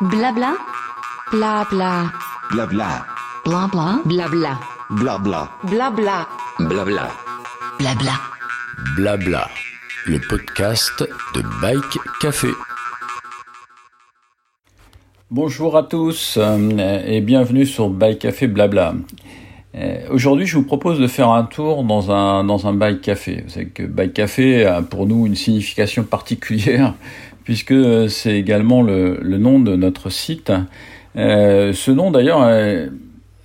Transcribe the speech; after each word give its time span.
Blabla. 0.00 0.54
Blabla. 1.32 2.12
Blabla. 2.52 3.04
Blabla. 3.44 4.00
Blabla. 4.04 4.60
Blabla. 4.90 5.48
Blabla. 5.64 6.28
Blabla. 6.60 7.08
Blabla. 7.80 8.12
Blabla. 8.96 9.48
Le 10.06 10.20
podcast 10.20 11.04
de 11.34 11.42
Bike 11.60 11.98
Café. 12.20 12.46
Bonjour 15.32 15.76
à 15.76 15.82
tous 15.82 16.38
euh, 16.40 17.02
et 17.04 17.20
bienvenue 17.20 17.66
sur 17.66 17.90
Bike 17.90 18.20
Café 18.20 18.46
Blabla. 18.46 18.94
Euh, 19.74 20.06
Aujourd'hui, 20.10 20.46
je 20.46 20.56
vous 20.56 20.64
propose 20.64 21.00
de 21.00 21.08
faire 21.08 21.30
un 21.30 21.42
tour 21.42 21.82
dans 21.82 22.12
un, 22.12 22.44
dans 22.44 22.68
un 22.68 22.72
bike 22.72 23.00
café. 23.00 23.42
Vous 23.44 23.50
savez 23.50 23.66
que 23.66 23.82
bike 23.82 24.14
café 24.14 24.64
a 24.64 24.80
pour 24.80 25.06
nous 25.06 25.26
une 25.26 25.34
signification 25.34 26.04
particulière 26.04 26.94
puisque 27.48 28.10
c'est 28.10 28.38
également 28.38 28.82
le, 28.82 29.18
nom 29.38 29.58
de 29.58 29.74
notre 29.74 30.10
site. 30.10 30.52
Euh, 31.16 31.72
ce 31.72 31.90
nom 31.90 32.10
d'ailleurs 32.10 32.46
est- 32.46 32.90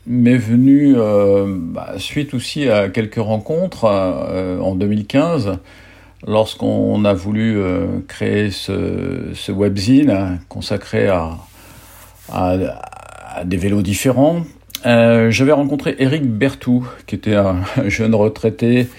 m'est 0.08 0.36
venu 0.36 0.96
euh, 0.98 1.46
bah, 1.48 1.94
suite 2.00 2.34
aussi 2.34 2.68
à 2.68 2.90
quelques 2.90 3.16
rencontres 3.16 3.86
euh, 3.86 4.60
en 4.60 4.76
2015 4.76 5.54
lorsqu'on 6.28 7.06
a 7.06 7.14
voulu 7.14 7.56
euh, 7.56 7.86
créer 8.10 8.52
ce, 8.52 9.52
webzine 9.54 10.38
consacré 10.50 11.08
à, 11.08 11.38
des 13.46 13.56
vélos 13.56 13.84
différents. 13.84 14.42
Euh, 14.86 15.32
J'avais 15.32 15.54
rencontré 15.54 15.96
Eric 16.00 16.30
Bertou, 16.30 16.86
qui 17.08 17.16
était 17.16 17.36
un 17.36 17.62
jeune 17.88 18.16
retraité 18.16 18.90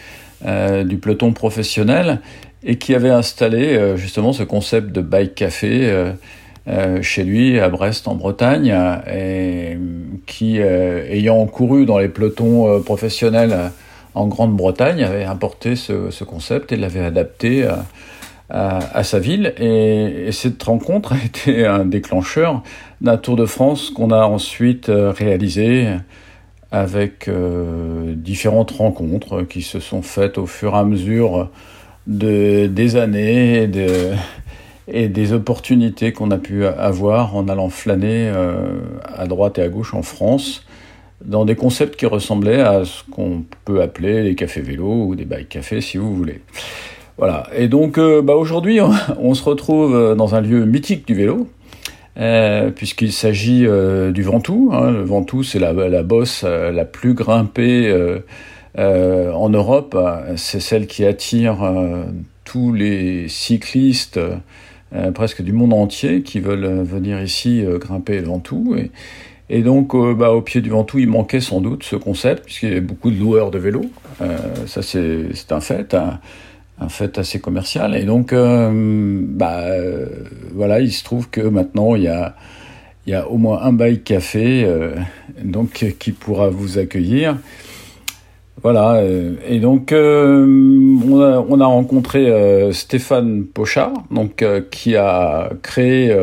euh, 0.47 0.83
du 0.83 0.97
peloton 0.97 1.35
professionnel 1.35 2.23
et 2.65 2.77
qui 2.77 2.95
avait 2.95 3.11
installé 3.11 3.77
euh, 3.77 3.97
justement 3.97 4.33
ce 4.33 4.43
concept 4.43 4.91
de 4.91 5.01
bike 5.01 5.35
café 5.35 5.91
euh, 5.91 6.13
euh, 6.67 7.03
chez 7.03 7.25
lui 7.25 7.61
à 7.61 7.69
Brest 7.69 8.09
en 8.09 8.15
Bretagne 8.15 8.75
et 9.13 9.79
qui, 10.27 10.59
ayant 10.59 11.45
couru 11.47 11.85
dans 11.85 11.99
les 11.99 12.09
pelotons 12.09 12.81
professionnels 12.81 13.71
en 14.15 14.27
Grande-Bretagne, 14.27 15.05
avait 15.05 15.25
importé 15.25 15.77
ce, 15.77 16.11
ce 16.11 16.25
concept 16.25 16.73
et 16.73 16.77
l'avait 16.77 17.05
adapté 17.05 17.69
à, 18.49 19.05
sa 19.05 19.19
ville. 19.19 19.53
Et, 19.59 20.29
et 20.29 20.33
cette 20.33 20.63
rencontre 20.63 21.13
a 21.13 21.23
été 21.23 21.67
un 21.67 21.85
déclencheur 21.85 22.63
d'un 23.03 23.19
Tour 23.19 23.37
de 23.37 23.45
France 23.45 23.91
qu'on 23.91 24.11
a 24.11 24.25
ensuite 24.25 24.91
réalisé 24.91 25.89
avec 26.73 27.29
différentes 28.15 28.71
rencontres 28.71 29.43
qui 29.43 29.61
se 29.61 29.81
sont 29.81 30.01
faites 30.01 30.39
au 30.39 30.47
fur 30.47 30.75
et 30.75 30.79
à 30.79 30.85
mesure 30.85 31.51
de, 32.07 32.67
des 32.67 32.97
années 32.97 33.63
et, 33.63 33.67
de, 33.67 34.13
et 34.89 35.09
des 35.09 35.33
opportunités 35.33 36.13
qu'on 36.13 36.31
a 36.31 36.39
pu 36.39 36.67
avoir 36.67 37.37
en 37.37 37.49
allant 37.49 37.69
flâner 37.69 38.31
euh, 38.35 38.79
à 39.05 39.27
droite 39.27 39.59
et 39.59 39.63
à 39.63 39.69
gauche 39.69 39.95
en 39.95 40.03
France 40.03 40.65
dans 41.25 41.45
des 41.47 41.55
concepts 41.55 41.97
qui 41.97 42.07
ressemblaient 42.07 42.61
à 42.61 42.85
ce 42.85 43.03
qu'on 43.11 43.45
peut 43.65 43.81
appeler 43.81 44.23
les 44.23 44.35
cafés 44.35 44.61
vélos 44.61 45.07
ou 45.07 45.15
des 45.15 45.25
bike 45.25 45.49
cafés 45.49 45.81
si 45.81 45.97
vous 45.97 46.15
voulez. 46.15 46.43
Voilà. 47.17 47.45
Et 47.57 47.69
donc, 47.69 47.97
euh, 47.97 48.21
bah, 48.21 48.35
aujourd'hui, 48.35 48.81
on, 49.19 49.35
se 49.35 49.43
retrouve 49.43 49.95
euh, 49.95 50.15
dans 50.15 50.35
un 50.35 50.41
lieu 50.41 50.67
mythique 50.67 51.07
du 51.07 51.15
vélo, 51.15 51.49
puisqu'il 52.77 53.13
s'agit 53.13 53.67
du 54.13 54.23
Ventoux. 54.23 54.71
Hein. 54.73 54.91
Le 54.91 55.03
Ventoux, 55.03 55.43
c'est 55.43 55.59
la, 55.59 55.73
la 55.73 56.03
bosse 56.03 56.45
la 56.45 56.85
plus 56.85 57.15
grimpée 57.15 57.93
euh, 58.79 59.33
en 59.33 59.51
Europe. 59.51 59.97
C'est 60.37 60.61
celle 60.61 60.87
qui 60.87 61.05
attire 61.05 61.63
euh, 61.63 62.05
tous 62.45 62.73
les 62.73 63.29
cyclistes 63.29 64.19
euh, 64.95 65.11
presque 65.13 65.43
du 65.43 65.53
monde 65.53 65.73
entier 65.73 66.23
qui 66.23 66.41
veulent 66.41 66.83
venir 66.83 67.23
ici 67.23 67.65
grimper 67.81 68.19
le 68.21 68.27
Ventoux. 68.27 68.77
Et, 69.51 69.63
donc, 69.63 69.95
bah, 70.17 70.33
au 70.33 70.41
pied 70.41 70.61
du 70.61 70.71
Ventoux, 70.71 70.99
il 70.99 71.09
manquait 71.09 71.41
sans 71.41 71.61
doute 71.61 71.85
ce 71.85 71.97
concept, 71.97 72.45
puisqu'il 72.45 72.69
y 72.69 72.73
avait 72.73 72.81
beaucoup 72.81 73.11
de 73.11 73.19
loueurs 73.19 73.51
de 73.51 73.59
vélos. 73.59 73.91
Ça, 74.67 74.83
c'est 74.83 75.51
un 75.51 75.61
fait. 75.61 75.95
un- 75.95 76.21
fait 76.89 77.19
assez 77.19 77.41
commercial. 77.41 77.95
Et 77.97 78.05
donc, 78.05 78.35
bah, 78.35 79.65
voilà, 80.53 80.81
il 80.81 80.93
se 80.93 81.05
trouve 81.05 81.29
que 81.31 81.41
maintenant, 81.41 81.95
il 81.95 82.03
y 82.03 82.09
a, 83.15 83.29
au 83.29 83.37
moins 83.37 83.63
un 83.63 83.73
bike 83.73 84.05
café 84.05 84.67
donc, 85.43 85.95
qui 85.99 86.13
pourra 86.13 86.49
vous 86.49 86.79
accueillir. 86.79 87.37
Voilà, 88.63 88.95
euh, 88.95 89.35
et 89.47 89.59
donc 89.59 89.93
euh, 89.93 90.47
on, 91.07 91.21
a, 91.21 91.45
on 91.49 91.61
a 91.61 91.67
rencontré 91.67 92.31
euh, 92.31 92.73
Stéphane 92.73 93.45
Pochard, 93.45 93.93
qui 94.71 94.97
a 94.97 95.51
créé 95.63 96.17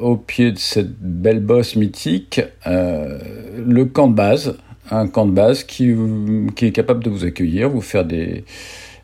au 0.00 0.16
pied 0.16 0.52
de 0.52 0.58
cette 0.58 0.98
belle 0.98 1.40
bosse 1.40 1.76
mythique 1.76 2.40
le 2.66 3.84
camp 3.84 4.08
de 4.08 4.14
base, 4.14 4.56
un 4.90 5.06
camp 5.06 5.26
de 5.26 5.32
base 5.32 5.64
qui, 5.64 5.90
est 5.90 6.72
capable 6.72 7.04
de 7.04 7.10
vous 7.10 7.24
accueillir, 7.24 7.68
vous 7.68 7.80
faire 7.80 8.04
des, 8.04 8.44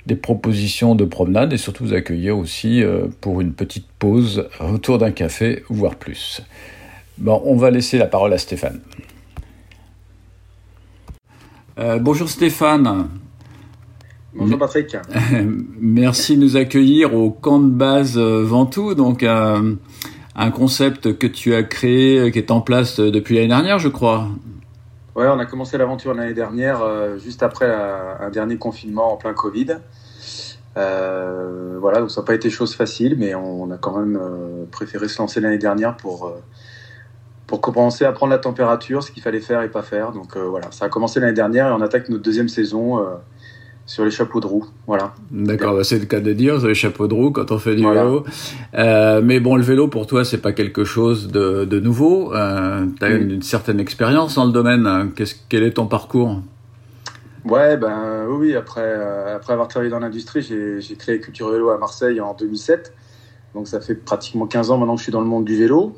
des 0.07 0.17
propositions 0.17 0.95
de 0.95 1.05
promenade 1.05 1.53
et 1.53 1.59
surtout 1.59 1.85
vous 1.85 1.95
accueillir 1.95 2.37
aussi 2.39 2.83
pour 3.21 3.41
une 3.41 3.53
petite 3.53 3.87
pause 3.99 4.49
autour 4.61 4.99
d'un 4.99 5.13
café, 5.13 5.63
voire 5.69 5.97
plus. 5.97 6.43
Bon, 7.19 7.43
on 7.45 7.57
va 7.57 7.71
laisser 7.71 7.99
la 7.99 8.07
parole 8.07 8.33
à 8.33 8.39
Stéphane. 8.39 8.81
Euh, 11.81 11.99
bonjour 11.99 12.29
Stéphane, 12.29 13.09
Bonjour 14.35 14.59
Patrick. 14.59 14.97
merci 15.81 16.37
de 16.37 16.43
nous 16.43 16.57
accueillir 16.57 17.15
au 17.15 17.31
camp 17.31 17.59
de 17.59 17.71
base 17.71 18.17
euh, 18.17 18.45
Ventoux, 18.45 18.95
donc 18.95 19.23
euh, 19.23 19.75
un 20.37 20.51
concept 20.53 21.19
que 21.19 21.27
tu 21.27 21.55
as 21.55 21.63
créé, 21.65 22.31
qui 22.31 22.39
est 22.39 22.51
en 22.53 22.61
place 22.61 23.01
depuis 23.01 23.35
l'année 23.37 23.49
dernière, 23.49 23.79
je 23.81 23.89
crois. 23.89 24.29
Ouais, 25.17 25.27
on 25.27 25.39
a 25.41 25.47
commencé 25.47 25.79
l'aventure 25.79 26.15
l'année 26.15 26.35
dernière, 26.35 26.81
euh, 26.83 27.19
juste 27.19 27.43
après 27.43 27.67
la- 27.67 28.19
un 28.21 28.31
dernier 28.31 28.57
confinement 28.57 29.13
en 29.15 29.17
plein 29.17 29.33
Covid. 29.35 29.79
Voilà, 30.77 32.01
donc 32.01 32.11
ça 32.11 32.21
n'a 32.21 32.27
pas 32.27 32.35
été 32.35 32.51
chose 32.51 32.75
facile, 32.75 33.17
mais 33.19 33.35
on 33.35 33.71
a 33.71 33.79
quand 33.79 33.99
même 33.99 34.19
préféré 34.71 35.09
se 35.09 35.21
lancer 35.21 35.41
l'année 35.41 35.59
dernière 35.59 35.97
pour, 35.97 36.33
pour 37.51 37.61
commencer 37.61 38.05
à 38.05 38.13
prendre 38.13 38.31
la 38.31 38.39
température, 38.39 39.03
ce 39.03 39.11
qu'il 39.11 39.25
fallait 39.25 39.41
faire 39.41 39.61
et 39.63 39.69
pas 39.69 39.83
faire. 39.83 40.13
Donc 40.13 40.37
euh, 40.37 40.45
voilà, 40.45 40.69
ça 40.71 40.85
a 40.85 40.89
commencé 40.89 41.19
l'année 41.19 41.33
dernière 41.33 41.67
et 41.67 41.73
on 41.73 41.81
attaque 41.81 42.09
notre 42.09 42.23
deuxième 42.23 42.49
saison 42.49 43.01
euh, 43.01 43.07
sur 43.87 44.05
les 44.05 44.13
chapeaux 44.13 44.39
de 44.39 44.47
roue. 44.47 44.67
Voilà. 44.87 45.15
D'accord, 45.33 45.75
bah, 45.75 45.83
c'est 45.83 45.99
le 45.99 46.05
cas 46.05 46.21
de 46.21 46.33
dire, 46.33 46.65
les 46.65 46.77
chapeaux 46.77 47.09
de 47.09 47.15
roue 47.15 47.33
quand 47.33 47.51
on 47.51 47.59
fait 47.59 47.75
du 47.75 47.83
Voilà. 47.83 48.05
vélo. 48.05 48.25
Euh, 48.79 49.21
mais 49.25 49.41
bon, 49.41 49.57
le 49.57 49.65
vélo 49.65 49.89
pour 49.89 50.07
toi, 50.07 50.25
c'est 50.25 50.39
pas 50.39 50.53
quelque 50.53 50.85
chose 50.85 51.27
de, 51.27 51.65
de 51.65 51.81
nouveau. 51.81 52.31
Tu 52.31 53.05
as 53.05 53.09
une, 53.11 53.33
une 53.33 53.43
certaine 53.43 53.81
expérience 53.81 54.37
dans 54.37 54.45
le 54.45 54.53
domaine. 54.53 55.11
quel 55.49 55.65
est 55.65 55.73
ton 55.73 55.87
parcours? 55.89 56.41
Ouais, 57.45 57.77
ben 57.77 58.27
oui, 58.29 58.55
après, 58.55 58.95
après 59.35 59.55
avoir 59.55 59.67
travaillé 59.67 59.91
dans 59.91 59.99
l'industrie, 59.99 60.43
j'ai 60.43 60.95
créé 60.97 61.19
Culture 61.19 61.51
Vélo 61.51 61.71
à 61.71 61.79
Marseille 61.79 62.21
en 62.21 62.33
2007. 62.33 62.93
Donc 63.57 63.67
ça 63.67 63.81
fait 63.81 63.97
pratiquement 63.97 64.47
15 64.47 64.71
ans 64.71 64.79
maintenant 64.79 64.95
que 64.95 65.01
je 65.01 65.05
suis 65.05 65.13
dans 65.13 65.21
le 65.21 65.27
monde 65.27 65.45
du 65.45 65.57
vélo. 65.57 65.97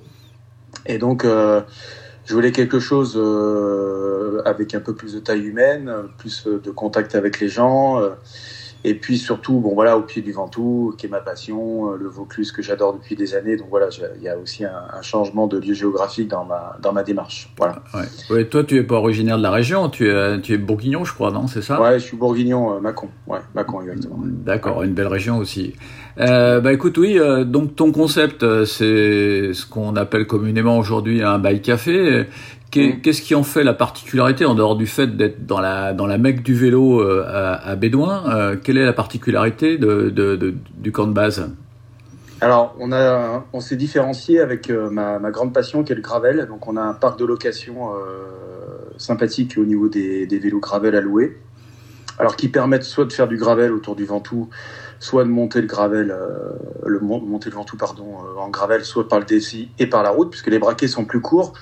Et 0.86 0.98
donc 0.98 1.24
euh, 1.24 1.62
je 2.24 2.34
voulais 2.34 2.52
quelque 2.52 2.78
chose 2.78 3.14
euh, 3.16 4.42
avec 4.44 4.74
un 4.74 4.80
peu 4.80 4.94
plus 4.94 5.14
de 5.14 5.20
taille 5.20 5.44
humaine, 5.46 5.92
plus 6.18 6.46
euh, 6.46 6.60
de 6.60 6.70
contact 6.70 7.14
avec 7.14 7.40
les 7.40 7.48
gens. 7.48 8.00
Et 8.84 8.94
puis 8.94 9.18
surtout, 9.18 9.60
bon 9.60 9.74
voilà, 9.74 9.96
au 9.96 10.02
pied 10.02 10.22
du 10.22 10.32
Ventoux, 10.32 10.94
qui 10.98 11.06
est 11.06 11.08
ma 11.08 11.20
passion, 11.20 11.92
euh, 11.92 11.96
le 11.96 12.08
Vaucluse 12.08 12.50
que 12.50 12.62
j'adore 12.62 12.94
depuis 12.94 13.14
des 13.14 13.34
années. 13.34 13.56
Donc 13.56 13.68
voilà, 13.70 13.88
il 14.16 14.22
y 14.22 14.28
a 14.28 14.36
aussi 14.36 14.64
un, 14.64 14.82
un 14.92 15.02
changement 15.02 15.46
de 15.46 15.58
lieu 15.58 15.74
géographique 15.74 16.28
dans 16.28 16.44
ma, 16.44 16.76
dans 16.82 16.92
ma 16.92 17.02
démarche. 17.02 17.52
Voilà. 17.56 17.82
ouais. 17.94 18.34
ouais, 18.34 18.44
Toi, 18.46 18.64
tu 18.64 18.76
es 18.76 18.82
pas 18.82 18.96
originaire 18.96 19.38
de 19.38 19.42
la 19.42 19.50
région, 19.50 19.88
tu 19.88 20.08
es, 20.10 20.40
tu 20.40 20.54
es 20.54 20.58
bourguignon, 20.58 21.04
je 21.04 21.14
crois, 21.14 21.30
non 21.30 21.46
C'est 21.46 21.62
ça? 21.62 21.80
Ouais, 21.80 21.98
je 21.98 22.04
suis 22.04 22.16
bourguignon, 22.16 22.76
euh, 22.76 22.80
Mâcon. 22.80 23.08
Ouais, 23.26 23.40
Mâcon 23.54 23.82
exactement. 23.82 24.18
D'accord, 24.22 24.82
une 24.82 24.94
belle 24.94 25.06
région 25.06 25.38
aussi. 25.38 25.74
Euh, 26.18 26.60
bah 26.60 26.72
écoute, 26.72 26.98
oui, 26.98 27.18
euh, 27.18 27.44
donc 27.44 27.76
ton 27.76 27.92
concept, 27.92 28.40
c'est 28.64 29.54
ce 29.54 29.66
qu'on 29.66 29.96
appelle 29.96 30.26
communément 30.26 30.76
aujourd'hui 30.78 31.22
un 31.22 31.38
bike 31.38 31.62
café. 31.62 32.26
Mm. 32.80 33.00
Qu'est-ce 33.02 33.22
qui 33.22 33.34
en 33.34 33.42
fait 33.42 33.64
la 33.64 33.74
particularité 33.74 34.44
en 34.44 34.54
dehors 34.54 34.76
du 34.76 34.86
fait 34.86 35.16
d'être 35.16 35.46
dans 35.46 35.60
la 35.60 35.92
dans 35.92 36.06
la 36.06 36.18
mecque 36.18 36.42
du 36.42 36.54
vélo 36.54 37.00
euh, 37.00 37.24
à, 37.26 37.54
à 37.70 37.76
Bédouin 37.76 38.24
euh, 38.28 38.56
Quelle 38.62 38.78
est 38.78 38.84
la 38.84 38.92
particularité 38.92 39.76
de, 39.78 40.10
de, 40.10 40.36
de- 40.36 40.54
du 40.76 40.92
camp 40.92 41.06
de 41.06 41.12
base? 41.12 41.50
Alors, 42.40 42.74
on, 42.80 42.90
a, 42.90 43.44
on 43.52 43.60
s'est 43.60 43.76
différencié 43.76 44.40
avec 44.40 44.68
euh, 44.68 44.90
ma, 44.90 45.20
ma 45.20 45.30
grande 45.30 45.52
passion 45.52 45.84
qui 45.84 45.92
est 45.92 45.94
le 45.94 46.02
gravel. 46.02 46.46
Donc, 46.48 46.66
on 46.66 46.76
a 46.76 46.82
un 46.82 46.92
parc 46.94 47.16
de 47.18 47.24
location 47.24 47.92
euh, 47.94 48.24
sympathique 48.96 49.54
au 49.58 49.64
niveau 49.64 49.88
des, 49.88 50.26
des 50.26 50.38
vélos 50.40 50.58
gravel 50.58 50.96
à 50.96 51.00
louer. 51.00 51.38
Alors, 52.18 52.34
qui 52.34 52.48
permettent 52.48 52.82
soit 52.82 53.04
de 53.04 53.12
faire 53.12 53.28
du 53.28 53.36
gravel 53.36 53.72
autour 53.72 53.94
du 53.94 54.04
Ventoux, 54.04 54.48
soit 54.98 55.22
de 55.22 55.28
monter 55.28 55.60
le 55.60 55.68
gravel, 55.68 56.10
euh, 56.10 56.52
le 56.84 56.98
mon- 56.98 57.20
monter 57.20 57.48
le 57.48 57.54
Ventoux 57.54 57.76
pardon, 57.76 58.06
euh, 58.24 58.40
en 58.40 58.48
gravel, 58.50 58.84
soit 58.84 59.08
par 59.08 59.20
le 59.20 59.24
défi 59.24 59.70
et 59.78 59.86
par 59.86 60.02
la 60.02 60.10
route, 60.10 60.30
puisque 60.30 60.48
les 60.48 60.58
braquets 60.58 60.88
sont 60.88 61.04
plus 61.04 61.20
courts, 61.20 61.52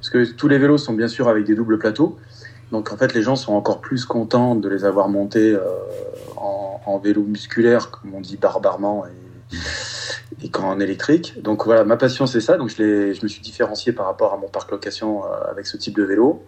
parce 0.00 0.08
que 0.08 0.32
tous 0.32 0.48
les 0.48 0.56
vélos 0.56 0.78
sont 0.78 0.94
bien 0.94 1.08
sûr 1.08 1.28
avec 1.28 1.44
des 1.44 1.54
doubles 1.54 1.78
plateaux. 1.78 2.18
Donc 2.72 2.90
en 2.90 2.96
fait, 2.96 3.12
les 3.12 3.20
gens 3.20 3.36
sont 3.36 3.52
encore 3.52 3.82
plus 3.82 4.06
contents 4.06 4.54
de 4.54 4.66
les 4.66 4.86
avoir 4.86 5.10
montés 5.10 5.52
euh, 5.52 5.60
en, 6.36 6.98
vélo 6.98 7.22
musculaire, 7.22 7.90
comme 7.90 8.14
on 8.14 8.20
dit 8.20 8.38
barbarement, 8.38 9.04
et, 10.42 10.48
qu'en 10.48 10.80
électrique. 10.80 11.42
Donc 11.42 11.66
voilà, 11.66 11.84
ma 11.84 11.96
passion 11.96 12.26
c'est 12.26 12.40
ça. 12.40 12.56
Donc 12.56 12.70
je, 12.70 13.22
me 13.22 13.28
suis 13.28 13.42
différencié 13.42 13.92
par 13.92 14.06
rapport 14.06 14.32
à 14.32 14.38
mon 14.38 14.48
parc 14.48 14.70
location 14.70 15.22
avec 15.50 15.66
ce 15.66 15.76
type 15.76 15.96
de 15.96 16.02
vélo. 16.02 16.42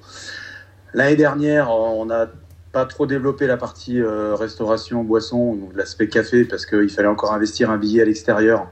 L'année 0.95 1.17
dernière, 1.17 1.71
on 1.71 2.07
n'a 2.07 2.29
pas 2.73 2.87
trop 2.87 3.07
développé 3.07 3.47
la 3.47 3.57
partie 3.57 4.03
restauration, 4.03 5.05
boisson, 5.05 5.59
l'aspect 5.75 6.09
café, 6.09 6.45
parce 6.45 6.67
qu'il 6.67 6.89
fallait 6.89 7.09
encore 7.09 7.33
investir 7.33 7.71
un 7.71 7.77
billet 7.77 8.03
à 8.03 8.05
l'extérieur. 8.07 8.67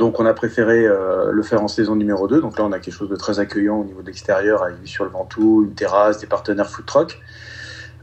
Donc 0.00 0.18
on 0.18 0.24
a 0.24 0.32
préféré 0.32 0.88
le 1.30 1.42
faire 1.42 1.62
en 1.62 1.68
saison 1.68 1.94
numéro 1.94 2.26
2. 2.26 2.40
Donc 2.40 2.56
là 2.56 2.64
on 2.64 2.72
a 2.72 2.78
quelque 2.78 2.94
chose 2.94 3.10
de 3.10 3.16
très 3.16 3.38
accueillant 3.38 3.76
au 3.76 3.84
niveau 3.84 4.00
de 4.00 4.06
l'extérieur, 4.06 4.62
avec 4.62 4.76
sur 4.86 5.04
le 5.04 5.10
Ventoux, 5.10 5.62
une 5.62 5.74
terrasse, 5.74 6.16
des 6.20 6.26
partenaires 6.26 6.70
food 6.70 6.86
truck. 6.86 7.20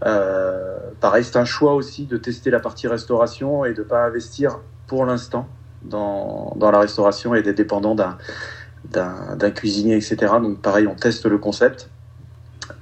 Euh, 0.06 0.78
pareil, 1.00 1.24
c'est 1.24 1.38
un 1.38 1.46
choix 1.46 1.74
aussi 1.74 2.06
de 2.06 2.18
tester 2.18 2.52
la 2.52 2.60
partie 2.60 2.88
restauration 2.88 3.66
et 3.66 3.74
de 3.74 3.82
pas 3.82 4.06
investir 4.06 4.60
pour 4.86 5.08
l'instant 5.08 5.48
dans, 5.82 6.54
dans, 6.56 6.70
la 6.70 6.78
restauration 6.78 7.34
et 7.34 7.42
d'être 7.42 7.58
dépendant 7.58 7.96
d'un 7.96 9.52
cuisinier, 9.52 9.96
etc. 9.96 10.18
Donc 10.40 10.62
pareil, 10.62 10.86
on 10.86 10.94
teste 10.94 11.26
le 11.26 11.40
concept. 11.40 11.90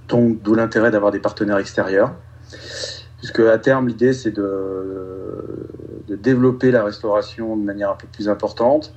Donc 0.10 0.42
d'où 0.42 0.56
l'intérêt 0.56 0.92
d'avoir 0.92 1.14
des 1.14 1.20
partenaires 1.20 1.60
extérieurs. 1.60 2.14
Puisque 3.20 3.40
à 3.40 3.58
terme, 3.60 3.88
l'idée 3.88 4.12
c'est 4.12 4.32
de, 4.32 5.70
de, 6.08 6.16
développer 6.16 6.72
la 6.72 6.84
restauration 6.84 7.56
de 7.56 7.64
manière 7.64 7.92
un 7.92 7.96
peu 7.96 8.08
plus 8.12 8.30
importante 8.30 8.94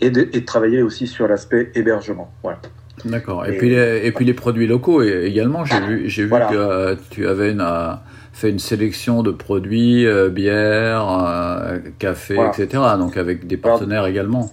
et 0.00 0.10
de, 0.10 0.28
et 0.32 0.40
de 0.40 0.44
travailler 0.44 0.82
aussi 0.82 1.06
sur 1.06 1.26
l'aspect 1.28 1.70
hébergement. 1.74 2.32
Voilà. 2.42 2.58
D'accord. 3.04 3.46
Et, 3.46 3.56
puis 3.56 3.70
les, 3.70 4.02
et 4.04 4.12
puis 4.12 4.24
les 4.24 4.34
produits 4.34 4.66
locaux 4.66 5.02
également. 5.02 5.64
J'ai 5.64 5.80
vu, 5.80 6.08
j'ai 6.08 6.24
vu 6.24 6.30
que 6.30 6.54
euh, 6.54 6.96
tu 7.10 7.28
avais 7.28 7.52
une, 7.52 7.60
euh, 7.60 7.92
fait 8.32 8.50
une 8.50 8.58
sélection 8.58 9.22
de 9.22 9.30
produits, 9.30 10.06
euh, 10.06 10.28
bière, 10.28 11.08
euh, 11.08 11.78
café, 11.98 12.38
etc. 12.48 12.82
Donc 12.98 13.16
avec 13.16 13.46
des 13.46 13.56
partenaires 13.56 14.06
également. 14.06 14.50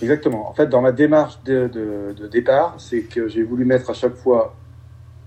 Exactement. 0.00 0.48
En 0.48 0.54
fait, 0.54 0.66
dans 0.66 0.80
ma 0.80 0.90
démarche 0.90 1.38
de, 1.44 1.68
de, 1.68 2.14
de 2.20 2.26
départ, 2.26 2.74
c'est 2.78 3.02
que 3.02 3.28
j'ai 3.28 3.44
voulu 3.44 3.64
mettre 3.64 3.90
à 3.90 3.94
chaque 3.94 4.16
fois 4.16 4.56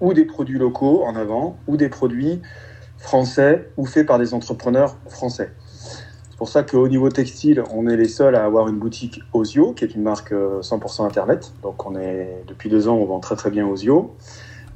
ou 0.01 0.13
des 0.13 0.25
produits 0.25 0.59
locaux 0.59 1.03
en 1.05 1.15
avant, 1.15 1.57
ou 1.67 1.77
des 1.77 1.87
produits 1.87 2.41
français 2.97 3.69
ou 3.77 3.85
faits 3.85 4.05
par 4.05 4.19
des 4.19 4.33
entrepreneurs 4.33 4.97
français. 5.07 5.51
C'est 6.35 6.39
pour 6.39 6.49
ça 6.49 6.63
qu'au 6.63 6.85
niveau 6.89 7.07
textile, 7.07 7.63
on 7.73 7.87
est 7.87 7.95
les 7.95 8.09
seuls 8.09 8.35
à 8.35 8.43
avoir 8.43 8.67
une 8.67 8.75
boutique 8.75 9.21
Osio, 9.31 9.71
qui 9.71 9.85
est 9.85 9.95
une 9.95 10.01
marque 10.01 10.33
100% 10.33 10.33
euh, 10.33 11.05
Internet. 11.05 11.53
Donc 11.63 11.85
on 11.85 11.95
est 11.95 12.43
depuis 12.45 12.67
deux 12.67 12.89
ans, 12.89 12.95
on 12.95 13.05
vend 13.05 13.21
très 13.21 13.37
très 13.37 13.49
bien 13.49 13.65
Osio. 13.65 14.13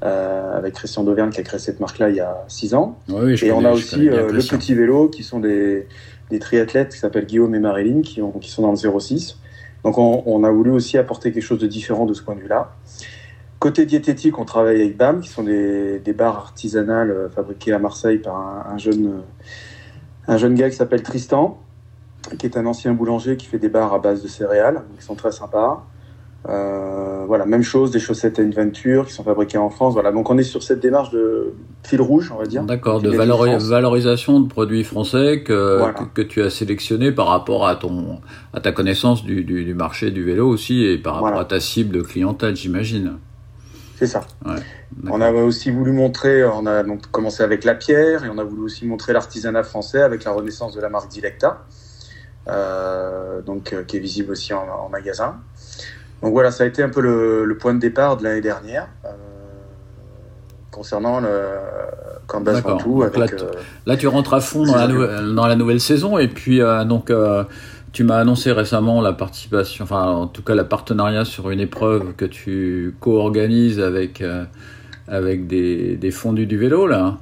Euh, 0.04 0.58
avec 0.58 0.76
Christian 0.76 1.04
Dauvergne 1.04 1.32
qui 1.32 1.42
a 1.42 1.44
créé 1.44 1.60
cette 1.60 1.82
marque-là 1.82 2.12
il 2.12 2.16
y 2.16 2.22
a 2.22 2.46
six 2.48 2.74
ans. 2.74 2.98
Oui, 3.10 3.38
et 3.44 3.52
on 3.52 3.66
a 3.66 3.74
aussi 3.74 4.08
euh, 4.08 4.32
le 4.32 4.40
petit 4.40 4.74
vélo 4.74 5.10
qui 5.10 5.24
sont 5.24 5.42
des, 5.42 5.86
des 6.30 6.40
triathlètes 6.40 6.94
qui 6.94 6.98
s'appellent 6.98 7.26
Guillaume 7.26 7.54
et 7.54 7.60
Marilyn 7.60 8.04
qui, 8.04 8.22
ont, 8.22 8.32
qui 8.32 8.50
sont 8.50 8.62
dans 8.62 8.72
le 8.72 9.00
06. 9.00 9.38
Donc 9.84 9.98
on, 9.98 10.24
on, 10.28 10.46
a 10.46 10.52
voulu 10.52 10.72
aussi 10.72 10.98
apporter 10.98 11.34
quelque 11.34 11.44
chose 11.44 11.60
de 11.60 11.68
différent 11.68 12.06
de 12.06 12.14
ce 12.14 12.22
point 12.22 12.36
de 12.36 12.40
vue-là. 12.40 12.72
Côté 13.60 13.86
diététique, 13.86 14.40
on 14.40 14.46
travaille 14.46 14.80
avec 14.80 14.96
BAM, 14.96 15.20
qui 15.20 15.28
sont 15.28 15.44
des, 15.44 16.00
des 16.00 16.14
bars 16.14 16.38
artisanales 16.38 17.30
fabriqués 17.36 17.74
à 17.74 17.80
Marseille 17.80 18.20
par 18.20 18.38
un, 18.38 18.66
un 18.74 18.78
jeune 18.78 19.24
un 20.30 20.38
jeune 20.38 20.54
gars 20.54 20.70
qui 20.70 20.76
s'appelle 20.76 21.02
Tristan, 21.02 21.60
qui 22.38 22.46
est 22.46 22.56
un 22.56 22.66
ancien 22.68 22.94
boulanger 22.94 23.36
qui 23.36 23.48
fait 23.48 23.58
des 23.58 23.70
bars 23.70 23.94
à 23.94 24.00
base 24.00 24.22
de 24.22 24.28
céréales, 24.28 24.84
qui 24.98 25.04
sont 25.04 25.16
très 25.16 25.32
sympas. 25.32 25.86
Euh, 26.48 27.26
voilà, 27.28 27.46
même 27.46 27.64
chose, 27.64 27.92
des 27.92 28.00
chaussettes 28.00 28.40
Inventure 28.40 29.08
qui 29.08 29.14
sont 29.14 29.24
fabriquées 29.24 29.58
en 29.58 29.70
France. 29.70 29.94
Voilà, 29.94 30.12
donc 30.12 30.30
on 30.30 30.38
est 30.38 30.44
sur 30.44 30.62
cette 30.64 30.80
démarche 30.80 31.10
de 31.10 31.54
fil 31.84 32.00
rouge, 32.00 32.32
on 32.34 32.38
va 32.38 32.46
dire. 32.46 32.64
D'accord, 32.64 33.02
de 33.02 33.10
valorisation 33.10 34.40
de 34.40 34.48
produits 34.48 34.84
français 34.84 35.44
que, 35.44 35.82
que, 36.14 36.22
tu 36.22 36.44
as 36.44 36.52
sélectionné 36.52 37.12
par 37.12 37.28
rapport 37.28 37.68
à 37.68 37.76
ton 37.76 38.20
à 38.54 38.62
ta 38.62 38.72
connaissance 38.72 39.26
du, 39.26 39.44
du, 39.44 39.66
du 39.66 39.74
marché 39.74 40.12
du 40.12 40.24
vélo 40.24 40.48
aussi 40.48 40.84
et 40.86 40.98
par 40.98 41.16
rapport 41.16 41.40
à 41.40 41.46
ta 41.46 41.60
cible 41.60 41.96
de 41.96 42.02
clientèle, 42.02 42.56
j'imagine. 42.56 43.18
C'est 44.00 44.08
ça. 44.08 44.22
on 45.10 45.20
a 45.20 45.30
aussi 45.30 45.72
voulu 45.72 45.92
montrer, 45.92 46.46
on 46.46 46.66
a 46.66 46.84
donc 46.84 47.12
commencé 47.12 47.44
avec 47.44 47.66
la 47.66 47.76
pierre 47.76 48.24
et 48.24 48.30
on 48.30 48.38
a 48.38 48.46
voulu 48.46 48.62
aussi 48.62 48.88
montrer 48.88 49.12
l'artisanat 49.12 49.64
français 49.64 50.02
avec 50.02 50.24
la 50.24 50.32
renaissance 50.32 50.74
de 50.74 50.80
la 50.80 50.88
marque 50.88 51.10
Dilecta, 51.10 51.66
euh, 52.48 53.42
donc 53.42 53.74
euh, 53.74 53.84
qui 53.84 53.98
est 53.98 54.00
visible 54.00 54.32
aussi 54.32 54.54
en, 54.54 54.88
magasin. 54.90 55.36
Donc 56.22 56.32
voilà, 56.32 56.50
ça 56.52 56.64
a 56.64 56.68
été 56.68 56.82
un 56.82 56.88
peu 56.88 57.02
le, 57.02 57.58
point 57.58 57.74
de 57.74 57.80
départ 57.80 58.16
de 58.16 58.24
l'année 58.24 58.40
dernière 58.40 58.88
euh, 59.04 59.10
concernant 60.72 61.20
le 61.20 61.58
Canvas 62.26 62.62
tout. 62.80 63.02
Là, 63.02 63.10
là, 63.86 63.98
tu 63.98 64.08
rentres 64.08 64.34
à 64.34 64.40
fond 64.40 64.64
dans 64.64 64.78
la, 64.78 64.88
dans 65.24 65.46
la, 65.46 65.58
nouvelle 65.58 65.82
saison 65.82 66.18
et 66.18 66.30
puis 66.30 66.62
donc 66.86 67.12
tu 67.92 68.04
m'as 68.04 68.18
annoncé 68.18 68.52
récemment 68.52 69.02
la 69.02 69.14
participation, 69.14 69.84
enfin 69.84 70.06
en 70.08 70.28
tout 70.28 70.44
cas 70.44 70.56
la 70.56 70.64
partenariat 70.64 71.26
sur 71.26 71.50
une 71.50 71.60
épreuve 71.60 72.14
que 72.16 72.26
tu 72.26 72.96
co-organises 73.00 73.80
avec, 73.80 74.22
euh, 74.22 74.46
avec 75.08 75.48
des, 75.48 75.96
des, 75.96 76.12
fondus 76.12 76.46
du 76.46 76.58
vélo 76.58 76.88
là. 76.88 77.18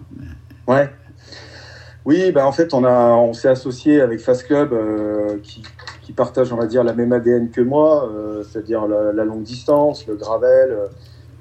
Ouais. 0.67 0.89
Oui, 2.05 2.31
bah 2.31 2.45
en 2.45 2.51
fait 2.51 2.73
on, 2.73 2.85
on 2.85 3.33
s'est 3.33 3.49
associé 3.49 4.01
avec 4.01 4.19
Fast 4.19 4.47
Club 4.47 4.73
euh, 4.73 5.37
qui, 5.43 5.63
qui, 6.01 6.13
partage 6.13 6.53
on 6.53 6.57
va 6.57 6.65
dire 6.65 6.83
la 6.83 6.93
même 6.93 7.11
ADN 7.13 7.49
que 7.49 7.61
moi, 7.61 8.09
euh, 8.09 8.43
c'est-à-dire 8.43 8.87
la, 8.87 9.11
la, 9.13 9.25
longue 9.25 9.43
distance, 9.43 10.07
le 10.07 10.15
gravel, 10.15 10.77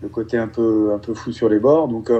le 0.02 0.08
côté 0.08 0.38
un 0.38 0.48
peu, 0.48 0.92
un 0.94 0.98
peu 0.98 1.14
fou 1.14 1.32
sur 1.32 1.48
les 1.48 1.60
bords. 1.60 1.88
Donc 1.88 2.10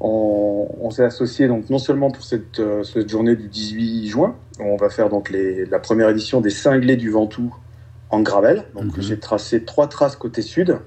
on, 0.00 0.68
on 0.80 0.90
s'est 0.90 1.04
associé 1.04 1.46
donc 1.46 1.70
non 1.70 1.78
seulement 1.78 2.10
pour 2.10 2.24
cette, 2.24 2.60
cette 2.84 3.08
journée 3.08 3.36
du 3.36 3.48
18 3.48 4.08
juin, 4.08 4.36
on 4.58 4.76
va 4.76 4.90
faire 4.90 5.08
donc 5.08 5.30
les, 5.30 5.64
la 5.66 5.78
première 5.78 6.08
édition 6.08 6.40
des 6.40 6.50
cinglés 6.50 6.96
du 6.96 7.10
Ventoux 7.10 7.54
en 8.10 8.20
gravel. 8.20 8.64
Donc 8.74 8.96
mhm. 8.96 9.02
j'ai 9.02 9.18
tracé 9.18 9.64
trois 9.64 9.88
traces 9.88 10.16
côté 10.16 10.42
sud. 10.42 10.78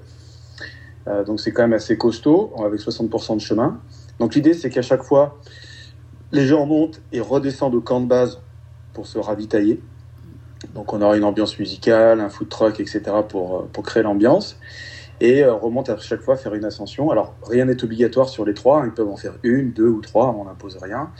Euh, 1.06 1.24
donc 1.24 1.40
c'est 1.40 1.52
quand 1.52 1.62
même 1.62 1.72
assez 1.72 1.98
costaud, 1.98 2.52
avec 2.64 2.80
60% 2.80 3.36
de 3.36 3.40
chemin. 3.40 3.80
Donc 4.18 4.34
l'idée 4.34 4.54
c'est 4.54 4.70
qu'à 4.70 4.82
chaque 4.82 5.02
fois, 5.02 5.38
les 6.32 6.46
gens 6.46 6.66
montent 6.66 7.00
et 7.12 7.20
redescendent 7.20 7.74
au 7.74 7.80
camp 7.80 8.00
de 8.00 8.06
base 8.06 8.40
pour 8.92 9.06
se 9.06 9.18
ravitailler. 9.18 9.80
Donc 10.74 10.92
on 10.92 11.02
aura 11.02 11.16
une 11.16 11.24
ambiance 11.24 11.58
musicale, 11.58 12.20
un 12.20 12.28
food 12.28 12.48
truck, 12.48 12.80
etc. 12.80 13.02
pour, 13.28 13.56
euh, 13.56 13.68
pour 13.72 13.84
créer 13.84 14.02
l'ambiance. 14.02 14.58
Et 15.20 15.44
euh, 15.44 15.52
remonte 15.54 15.90
à 15.90 15.96
chaque 15.98 16.20
fois 16.20 16.36
faire 16.36 16.54
une 16.54 16.64
ascension. 16.64 17.10
Alors 17.10 17.34
rien 17.48 17.64
n'est 17.64 17.82
obligatoire 17.82 18.28
sur 18.28 18.44
les 18.44 18.54
trois, 18.54 18.82
ils 18.84 18.92
peuvent 18.92 19.08
en 19.08 19.16
faire 19.16 19.34
une, 19.42 19.72
deux 19.72 19.88
ou 19.88 20.00
trois, 20.00 20.34
on 20.38 20.44
n'impose 20.44 20.78
rien. 20.82 21.10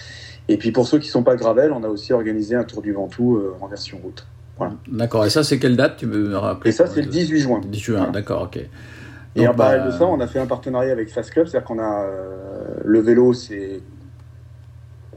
Et 0.49 0.57
puis 0.57 0.73
pour 0.73 0.87
ceux 0.87 0.99
qui 0.99 1.07
ne 1.09 1.13
sont 1.13 1.23
pas 1.23 1.37
Gravel, 1.37 1.73
on 1.73 1.83
a 1.85 1.89
aussi 1.89 2.13
organisé 2.13 2.55
un 2.55 2.65
tour 2.65 2.83
du 2.83 2.93
Ventoux 2.93 3.37
euh, 3.37 3.57
en 3.61 3.67
version 3.67 3.99
route. 4.03 4.27
Voilà. 4.59 4.75
D'accord. 4.87 5.25
Et 5.25 5.31
ça, 5.31 5.43
c'est 5.43 5.59
quelle 5.59 5.77
date 5.77 5.97
Tu 5.97 6.07
veux 6.07 6.29
me 6.29 6.37
rappeler 6.37 6.71
Et 6.71 6.73
ça, 6.73 6.87
c'est 6.87 7.03
le 7.03 7.09
18 7.09 7.41
juin. 7.41 7.61
18 7.67 7.83
juin, 7.83 8.11
d'accord, 8.11 8.43
ok. 8.43 8.61
Et 9.37 9.49
en 9.49 9.55
parallèle 9.55 9.87
de 9.87 9.91
bah, 9.91 9.99
ça, 9.99 10.07
on 10.07 10.21
a 10.21 10.27
fait 10.29 10.39
un 10.39 10.47
partenariat 10.47 10.93
avec 10.93 11.11
Fast 11.11 11.31
Club, 11.31 11.47
c'est-à-dire 11.47 11.67
qu'on 11.67 11.81
a 11.81 12.05
euh, 12.05 12.77
le 12.85 13.01
vélo, 13.01 13.33
c'est 13.33 13.81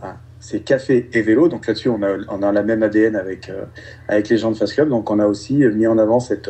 ah, 0.02 0.16
c'est 0.40 0.62
café 0.62 1.10
et 1.14 1.22
vélo. 1.22 1.50
Donc 1.50 1.68
là-dessus, 1.68 1.90
on 1.90 2.02
a, 2.02 2.18
on 2.30 2.42
a 2.42 2.52
la 2.52 2.64
même 2.64 2.82
ADN 2.82 3.16
avec, 3.16 3.50
euh, 3.50 3.66
avec 4.08 4.30
les 4.30 4.38
gens 4.38 4.50
de 4.50 4.58
Fast 4.58 4.74
Club. 4.74 4.90
Donc 4.90 5.12
on 5.12 5.20
a 5.20 5.28
aussi 5.28 5.58
mis 5.58 5.86
en 5.86 6.00
avant 6.00 6.20
cette, 6.20 6.50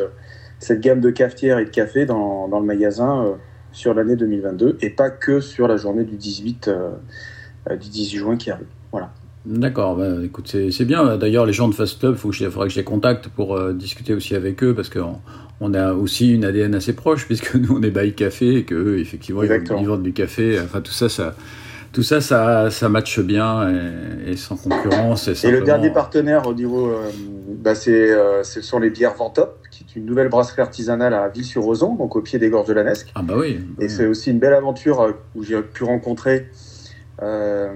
cette 0.58 0.80
gamme 0.80 1.00
de 1.00 1.10
cafetières 1.10 1.58
et 1.58 1.64
de 1.64 1.70
café 1.70 2.06
dans, 2.06 2.48
dans 2.48 2.60
le 2.60 2.66
magasin 2.66 3.24
euh, 3.24 3.32
sur 3.72 3.94
l'année 3.94 4.16
2022 4.16 4.78
et 4.80 4.90
pas 4.90 5.10
que 5.10 5.40
sur 5.40 5.68
la 5.68 5.76
journée 5.76 6.04
du 6.04 6.16
18 6.16 6.68
euh, 6.68 7.76
du 7.76 7.88
18 7.88 8.18
juin 8.18 8.36
qui 8.36 8.50
arrive. 8.50 8.66
Voilà. 8.92 9.12
D'accord, 9.44 9.96
bah, 9.96 10.08
écoute, 10.22 10.54
c'est 10.70 10.84
bien. 10.84 11.16
D'ailleurs, 11.16 11.46
les 11.46 11.52
gens 11.52 11.68
de 11.68 11.74
Fast 11.74 12.00
Club, 12.00 12.14
il 12.16 12.50
faudrait 12.50 12.66
que 12.68 12.72
je 12.72 12.78
les 12.78 12.84
contacte 12.84 13.28
pour 13.28 13.56
euh, 13.56 13.72
discuter 13.72 14.12
aussi 14.14 14.34
avec 14.34 14.62
eux 14.62 14.74
parce 14.74 14.88
qu'on 14.88 15.20
on 15.60 15.74
a 15.74 15.92
aussi 15.92 16.34
une 16.34 16.44
ADN 16.44 16.74
assez 16.74 16.92
proche 16.92 17.24
puisque 17.26 17.54
nous 17.54 17.76
on 17.78 17.82
est 17.82 17.90
bail 17.90 18.14
café 18.14 18.56
et 18.56 18.64
qu'eux, 18.64 18.98
effectivement, 18.98 19.42
ils, 19.42 19.86
vendent 19.86 20.02
du 20.02 20.12
café. 20.12 20.58
Enfin, 20.62 20.80
tout 20.80 20.92
ça, 20.92 21.08
ça, 21.08 21.34
tout 21.92 22.02
ça, 22.02 22.20
ça, 22.20 22.70
ça 22.70 22.88
matche 22.88 23.20
bien 23.20 23.70
et, 24.26 24.36
sans 24.36 24.56
concurrence. 24.56 25.28
Et, 25.28 25.50
le 25.50 25.62
dernier 25.62 25.90
partenaire 25.90 26.46
au 26.46 26.54
niveau, 26.54 26.88
euh, 26.88 27.08
bah, 27.48 27.74
c'est, 27.74 28.10
ce 28.42 28.60
sont 28.60 28.80
les 28.80 28.90
bières 28.90 29.14
Ventop, 29.14 29.58
qui 29.84 29.98
est 29.98 30.00
une 30.00 30.06
nouvelle 30.06 30.28
brasserie 30.28 30.62
artisanale 30.62 31.14
à 31.14 31.28
Ville-sur-Ozon, 31.28 31.94
donc 31.94 32.16
au 32.16 32.22
pied 32.22 32.38
des 32.38 32.50
gorges 32.50 32.68
de 32.68 32.74
la 32.74 32.84
Nesque. 32.84 33.12
Ah 33.14 33.22
bah 33.22 33.34
oui. 33.36 33.60
et 33.78 33.88
c'est 33.88 34.06
aussi 34.06 34.30
une 34.30 34.38
belle 34.38 34.54
aventure 34.54 35.14
où 35.34 35.42
j'ai 35.42 35.60
pu 35.62 35.84
rencontrer 35.84 36.48
euh, 37.22 37.72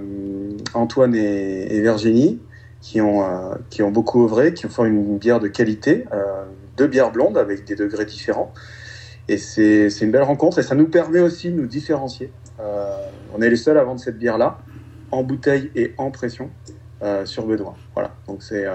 Antoine 0.73 1.15
et, 1.15 1.81
Virginie, 1.81 2.39
qui 2.81 3.01
ont, 3.01 3.23
euh, 3.23 3.55
qui 3.69 3.83
ont 3.83 3.91
beaucoup 3.91 4.23
œuvré, 4.23 4.53
qui 4.53 4.65
ont 4.65 4.69
fait 4.69 4.87
une 4.87 5.17
bière 5.17 5.39
de 5.39 5.47
qualité, 5.47 6.05
euh, 6.13 6.43
deux 6.77 6.87
bières 6.87 7.11
blondes 7.11 7.37
avec 7.37 7.65
des 7.65 7.75
degrés 7.75 8.05
différents. 8.05 8.53
Et 9.27 9.37
c'est 9.37 9.87
une 10.01 10.11
belle 10.11 10.23
rencontre 10.23 10.59
et 10.59 10.63
ça 10.63 10.75
nous 10.75 10.87
permet 10.87 11.21
aussi 11.21 11.49
de 11.49 11.55
nous 11.55 11.67
différencier. 11.67 12.31
on 12.59 13.41
est 13.41 13.49
les 13.49 13.55
seuls 13.55 13.77
à 13.77 13.83
vendre 13.83 14.01
cette 14.01 14.17
bière-là, 14.17 14.59
en 15.11 15.23
bouteille 15.23 15.71
et 15.75 15.93
en 15.97 16.11
pression, 16.11 16.49
sur 17.23 17.45
Bedouin. 17.45 17.75
Voilà. 17.93 18.11
Donc 18.27 18.43
c'est, 18.43 18.65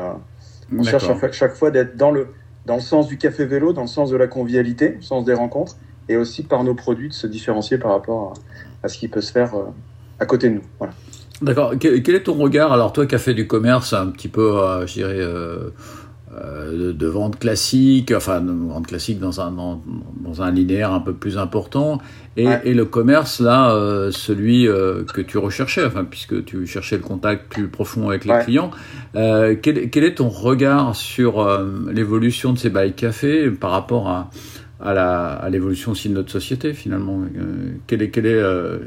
on 0.75 0.83
cherche 0.83 1.11
chaque 1.33 1.55
fois 1.55 1.71
d'être 1.71 1.97
dans 1.97 2.11
le, 2.11 2.29
dans 2.69 2.77
le 2.77 2.81
sens 2.81 3.09
du 3.09 3.19
café 3.19 3.47
vélo, 3.47 3.73
dans 3.73 3.83
le 3.83 3.89
sens 3.89 4.11
de 4.11 4.17
la 4.17 4.29
convivialité, 4.29 4.95
le 4.97 5.03
sens 5.03 5.25
des 5.25 5.35
rencontres, 5.35 5.77
et 6.09 6.17
aussi 6.17 6.45
par 6.45 6.63
nos 6.63 6.75
produits 6.75 7.09
de 7.09 7.15
se 7.15 7.27
différencier 7.27 7.79
par 7.79 7.91
rapport 7.91 8.35
à, 8.85 8.89
ce 8.89 8.99
qui 8.99 9.09
peut 9.09 9.21
se 9.21 9.33
faire 9.33 9.53
à 10.21 10.27
côté 10.27 10.49
de 10.49 10.55
nous. 10.55 10.65
Voilà. 10.79 10.93
D'accord. 11.41 11.75
Quel 11.79 12.15
est 12.15 12.25
ton 12.25 12.35
regard 12.35 12.73
Alors 12.73 12.93
toi 12.93 13.07
qui 13.07 13.15
as 13.15 13.19
fait 13.19 13.35
du 13.35 13.47
commerce 13.47 13.93
un 13.93 14.09
petit 14.09 14.29
peu, 14.29 14.59
euh, 14.59 14.87
je 14.87 14.95
dirais, 14.95 15.19
euh, 15.19 15.71
de, 16.39 16.93
de, 16.93 17.07
vente 17.07 17.39
classique, 17.39 18.13
enfin 18.17 18.41
de 18.41 18.53
vente 18.53 18.87
classique 18.87 19.19
dans 19.19 19.41
un 19.41 19.51
dans, 19.51 19.83
dans, 20.21 20.43
un 20.43 20.51
linéaire 20.51 20.93
un 20.93 21.01
peu 21.01 21.13
plus 21.13 21.39
important, 21.39 21.99
et, 22.37 22.47
ouais. 22.47 22.61
et 22.65 22.75
le 22.75 22.85
commerce 22.85 23.41
là, 23.41 23.73
euh, 23.75 24.11
celui 24.11 24.69
euh, 24.69 25.05
que 25.05 25.21
tu 25.21 25.39
recherchais, 25.39 25.85
enfin 25.85 26.05
puisque 26.05 26.45
tu 26.45 26.67
cherchais 26.67 26.97
le 26.97 27.03
contact 27.03 27.51
plus 27.51 27.69
profond 27.69 28.09
avec 28.09 28.25
les 28.25 28.33
ouais. 28.33 28.45
clients. 28.45 28.71
Euh, 29.17 29.57
quel, 29.61 29.91
quel, 29.91 30.05
est 30.05 30.17
ton 30.17 30.29
regard 30.29 30.95
sur 30.95 31.47
l'évolution 31.91 32.53
de 32.53 32.59
ces 32.59 32.71
bails 32.71 32.95
cafés 32.95 33.51
par 33.51 33.71
rapport 33.71 34.09
à 34.09 34.31
à 34.81 34.95
la 34.95 35.33
à 35.33 35.51
l'évolution 35.51 35.93
aussi 35.93 36.09
de 36.09 36.15
notre 36.15 36.31
société 36.31 36.73
finalement? 36.73 37.23
Euh, 37.23 37.73
quel 37.87 38.03
est 38.03 38.11
quel 38.11 38.27
est 38.27 38.35
euh, 38.35 38.79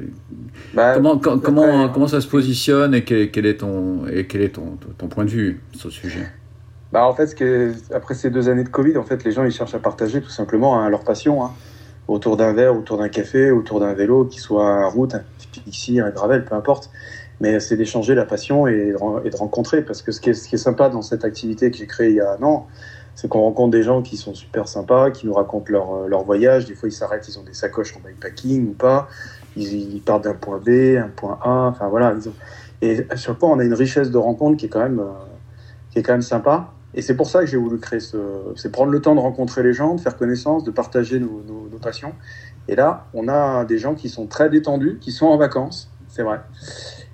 bah, 0.73 0.93
comment 0.95 1.17
comment 1.17 1.89
comment 1.89 2.07
ça 2.07 2.21
se 2.21 2.27
positionne 2.27 2.95
et 2.95 3.03
quel, 3.03 3.31
quel 3.31 3.45
est 3.45 3.57
ton 3.57 4.07
et 4.07 4.25
quel 4.25 4.41
est 4.41 4.55
ton, 4.55 4.77
ton 4.97 5.07
point 5.07 5.25
de 5.25 5.29
vue 5.29 5.61
sur 5.73 5.91
ce 5.91 6.01
sujet? 6.01 6.27
Bah 6.91 7.05
en 7.05 7.13
fait 7.13 7.33
que, 7.35 7.73
après 7.93 8.15
ces 8.15 8.29
deux 8.29 8.49
années 8.49 8.63
de 8.63 8.69
Covid 8.69 8.97
en 8.97 9.03
fait 9.03 9.23
les 9.23 9.31
gens 9.31 9.43
ils 9.43 9.51
cherchent 9.51 9.75
à 9.75 9.79
partager 9.79 10.21
tout 10.21 10.29
simplement 10.29 10.79
hein, 10.79 10.89
leur 10.89 11.03
passion 11.03 11.43
hein, 11.43 11.51
autour 12.07 12.37
d'un 12.37 12.53
verre 12.53 12.75
autour 12.75 12.97
d'un 12.97 13.09
café 13.09 13.51
autour 13.51 13.79
d'un 13.79 13.93
vélo 13.93 14.25
qui 14.25 14.39
soit 14.39 14.67
un 14.67 14.87
route 14.87 15.15
un 15.15 15.23
fixie 15.37 15.99
un 15.99 16.09
gravel 16.09 16.45
peu 16.45 16.55
importe 16.55 16.89
mais 17.39 17.59
c'est 17.59 17.75
d'échanger 17.75 18.13
la 18.13 18.25
passion 18.25 18.67
et, 18.67 18.93
de 18.93 19.37
rencontrer 19.37 19.81
parce 19.81 20.01
que 20.01 20.11
ce 20.11 20.21
qui 20.21 20.29
est, 20.29 20.33
ce 20.33 20.47
qui 20.47 20.55
est 20.55 20.59
sympa 20.59 20.89
dans 20.89 21.01
cette 21.01 21.25
activité 21.25 21.71
que 21.71 21.77
j'ai 21.77 21.87
créée 21.87 22.09
il 22.09 22.15
y 22.15 22.21
a 22.21 22.33
un 22.33 22.43
an 22.43 22.67
c'est 23.15 23.27
qu'on 23.27 23.41
rencontre 23.41 23.71
des 23.71 23.83
gens 23.83 24.01
qui 24.01 24.17
sont 24.17 24.33
super 24.33 24.67
sympas, 24.67 25.11
qui 25.11 25.27
nous 25.27 25.33
racontent 25.33 25.65
leur, 25.69 26.07
leur 26.07 26.23
voyage. 26.23 26.65
Des 26.65 26.75
fois, 26.75 26.89
ils 26.89 26.93
s'arrêtent, 26.93 27.27
ils 27.27 27.37
ont 27.37 27.43
des 27.43 27.53
sacoches 27.53 27.95
en 27.95 27.99
bikepacking 27.99 28.69
ou 28.69 28.73
pas. 28.73 29.09
Ils, 29.55 30.01
partent 30.01 30.23
d'un 30.23 30.33
point 30.33 30.59
B, 30.59 30.97
un 30.97 31.09
point 31.09 31.37
A. 31.43 31.67
Enfin 31.67 31.87
voilà. 31.89 32.15
Et 32.81 33.05
à 33.09 33.15
chaque 33.15 33.37
fois, 33.37 33.49
on 33.49 33.59
a 33.59 33.63
une 33.63 33.73
richesse 33.73 34.11
de 34.11 34.17
rencontres 34.17 34.57
qui 34.57 34.67
est 34.67 34.69
quand 34.69 34.81
même, 34.81 34.99
euh, 34.99 35.11
qui 35.91 35.99
est 35.99 36.03
quand 36.03 36.13
même 36.13 36.21
sympa. 36.21 36.73
Et 36.93 37.01
c'est 37.01 37.15
pour 37.15 37.27
ça 37.27 37.39
que 37.39 37.45
j'ai 37.45 37.57
voulu 37.57 37.79
créer 37.79 37.99
ce. 37.99 38.17
C'est 38.55 38.71
prendre 38.71 38.91
le 38.91 39.01
temps 39.01 39.15
de 39.15 39.19
rencontrer 39.19 39.63
les 39.63 39.73
gens, 39.73 39.95
de 39.95 40.01
faire 40.01 40.17
connaissance, 40.17 40.63
de 40.63 40.71
partager 40.71 41.19
nos, 41.19 41.41
nos, 41.47 41.69
nos 41.71 41.77
passions. 41.77 42.13
Et 42.67 42.75
là, 42.75 43.07
on 43.13 43.27
a 43.27 43.65
des 43.65 43.77
gens 43.77 43.95
qui 43.95 44.09
sont 44.09 44.27
très 44.27 44.49
détendus, 44.49 44.97
qui 44.99 45.11
sont 45.11 45.27
en 45.27 45.37
vacances, 45.37 45.91
c'est 46.07 46.23
vrai. 46.23 46.41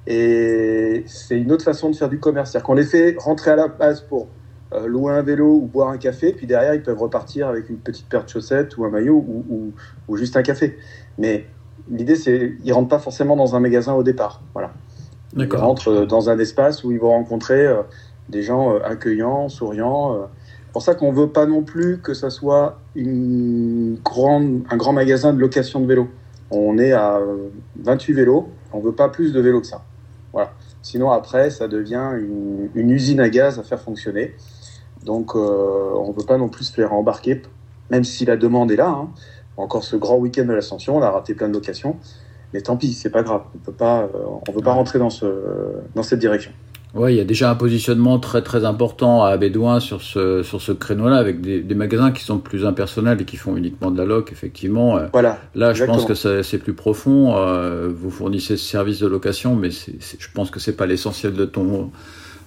Et 0.07 1.03
c'est 1.05 1.37
une 1.37 1.51
autre 1.51 1.63
façon 1.63 1.89
de 1.89 1.95
faire 1.95 2.09
du 2.09 2.19
commerce. 2.19 2.51
C'est-à-dire 2.51 2.65
qu'on 2.65 2.73
les 2.73 2.85
fait 2.85 3.15
rentrer 3.19 3.51
à 3.51 3.55
la 3.55 3.67
base 3.67 4.01
pour 4.01 4.27
euh, 4.73 4.87
louer 4.87 5.13
un 5.13 5.21
vélo 5.21 5.59
ou 5.61 5.65
boire 5.65 5.89
un 5.89 5.97
café, 5.97 6.33
puis 6.33 6.47
derrière 6.47 6.73
ils 6.73 6.83
peuvent 6.83 6.99
repartir 6.99 7.47
avec 7.47 7.69
une 7.69 7.77
petite 7.77 8.07
paire 8.07 8.23
de 8.25 8.29
chaussettes 8.29 8.77
ou 8.77 8.85
un 8.85 8.89
maillot 8.89 9.15
ou, 9.15 9.45
ou, 9.49 9.73
ou 10.07 10.17
juste 10.17 10.35
un 10.37 10.43
café. 10.43 10.77
Mais 11.17 11.45
l'idée 11.89 12.15
c'est 12.15 12.53
ils 12.63 12.73
rentrent 12.73 12.89
pas 12.89 12.99
forcément 12.99 13.35
dans 13.35 13.55
un 13.55 13.59
magasin 13.59 13.93
au 13.93 14.03
départ. 14.03 14.41
Voilà. 14.53 14.73
Ils 15.35 15.53
rentrent 15.55 16.05
dans 16.05 16.29
un 16.29 16.39
espace 16.39 16.83
où 16.83 16.91
ils 16.91 16.99
vont 16.99 17.11
rencontrer 17.11 17.65
euh, 17.65 17.83
des 18.29 18.41
gens 18.41 18.73
euh, 18.73 18.79
accueillants, 18.83 19.49
souriants. 19.49 20.13
Euh. 20.13 20.25
C'est 20.65 20.73
pour 20.73 20.81
ça 20.81 20.95
qu'on 20.95 21.11
veut 21.11 21.29
pas 21.29 21.45
non 21.45 21.63
plus 21.63 21.99
que 21.99 22.13
ça 22.13 22.29
soit 22.29 22.79
une 22.95 23.97
grande, 24.03 24.63
un 24.69 24.77
grand 24.77 24.93
magasin 24.93 25.33
de 25.33 25.39
location 25.39 25.79
de 25.79 25.87
vélos. 25.87 26.09
On 26.51 26.77
est 26.77 26.91
à 26.91 27.19
28 27.83 28.13
vélos, 28.13 28.47
on 28.71 28.79
veut 28.79 28.93
pas 28.93 29.09
plus 29.09 29.33
de 29.33 29.39
vélos 29.41 29.61
que 29.61 29.67
ça. 29.67 29.83
Voilà. 30.33 30.51
Sinon 30.83 31.09
après 31.09 31.49
ça 31.49 31.67
devient 31.67 32.11
une, 32.17 32.69
une 32.75 32.91
usine 32.91 33.19
à 33.19 33.29
gaz 33.29 33.59
à 33.59 33.63
faire 33.63 33.81
fonctionner. 33.81 34.35
Donc, 35.07 35.35
euh, 35.35 35.93
on 35.95 36.09
ne 36.09 36.13
veut 36.13 36.25
pas 36.25 36.37
non 36.37 36.49
plus 36.49 36.65
se 36.65 36.73
faire 36.73 36.93
embarquer, 36.93 37.41
même 37.89 38.03
si 38.03 38.25
la 38.25 38.37
demande 38.37 38.71
est 38.71 38.75
là. 38.75 38.89
Hein. 38.89 39.09
Encore 39.55 39.83
ce 39.83 39.95
grand 39.95 40.17
week-end 40.17 40.45
de 40.45 40.53
l'ascension, 40.53 40.97
on 40.97 41.01
a 41.01 41.09
raté 41.09 41.33
plein 41.33 41.47
de 41.47 41.53
locations. 41.53 41.95
Mais 42.53 42.61
tant 42.61 42.75
pis, 42.77 42.93
c'est 42.93 43.09
pas 43.09 43.23
grave. 43.23 43.43
On 43.55 43.57
peut 43.59 43.71
pas, 43.71 44.03
euh, 44.03 44.25
on 44.47 44.51
veut 44.51 44.61
pas 44.61 44.73
rentrer 44.73 44.99
dans, 44.99 45.09
ce, 45.09 45.25
dans 45.95 46.03
cette 46.03 46.19
direction. 46.19 46.51
Oui, 46.93 47.13
il 47.13 47.17
y 47.17 47.21
a 47.21 47.25
déjà 47.25 47.51
un 47.51 47.55
positionnement 47.55 48.17
très 48.17 48.41
très 48.41 48.65
important 48.65 49.23
à 49.23 49.35
Bédouin 49.37 49.79
sur 49.79 50.01
ce, 50.01 50.41
sur 50.41 50.61
ce 50.61 50.71
créneau-là, 50.71 51.17
avec 51.17 51.41
des, 51.41 51.61
des, 51.61 51.75
magasins 51.75 52.11
qui 52.11 52.23
sont 52.23 52.39
plus 52.39 52.65
impersonnels 52.65 53.21
et 53.21 53.25
qui 53.25 53.37
font 53.37 53.55
uniquement 53.55 53.91
de 53.91 53.97
la 53.97 54.05
loc, 54.05 54.31
effectivement. 54.31 54.97
Voilà. 55.11 55.39
Là, 55.53 55.73
je 55.73 55.83
pense 55.83 56.05
que 56.05 56.13
c'est 56.15 56.57
plus 56.57 56.73
profond. 56.73 57.35
Euh, 57.35 57.89
vous 57.93 58.09
fournissez 58.09 58.57
ce 58.57 58.65
service 58.65 58.99
de 58.99 59.07
location, 59.07 59.55
mais 59.55 59.69
c 59.69 59.91
est, 59.91 60.01
c 60.01 60.17
est, 60.17 60.23
je 60.23 60.29
pense 60.33 60.49
que 60.49 60.59
c'est 60.59 60.75
pas 60.75 60.85
l'essentiel 60.85 61.33
de 61.33 61.45
ton 61.45 61.91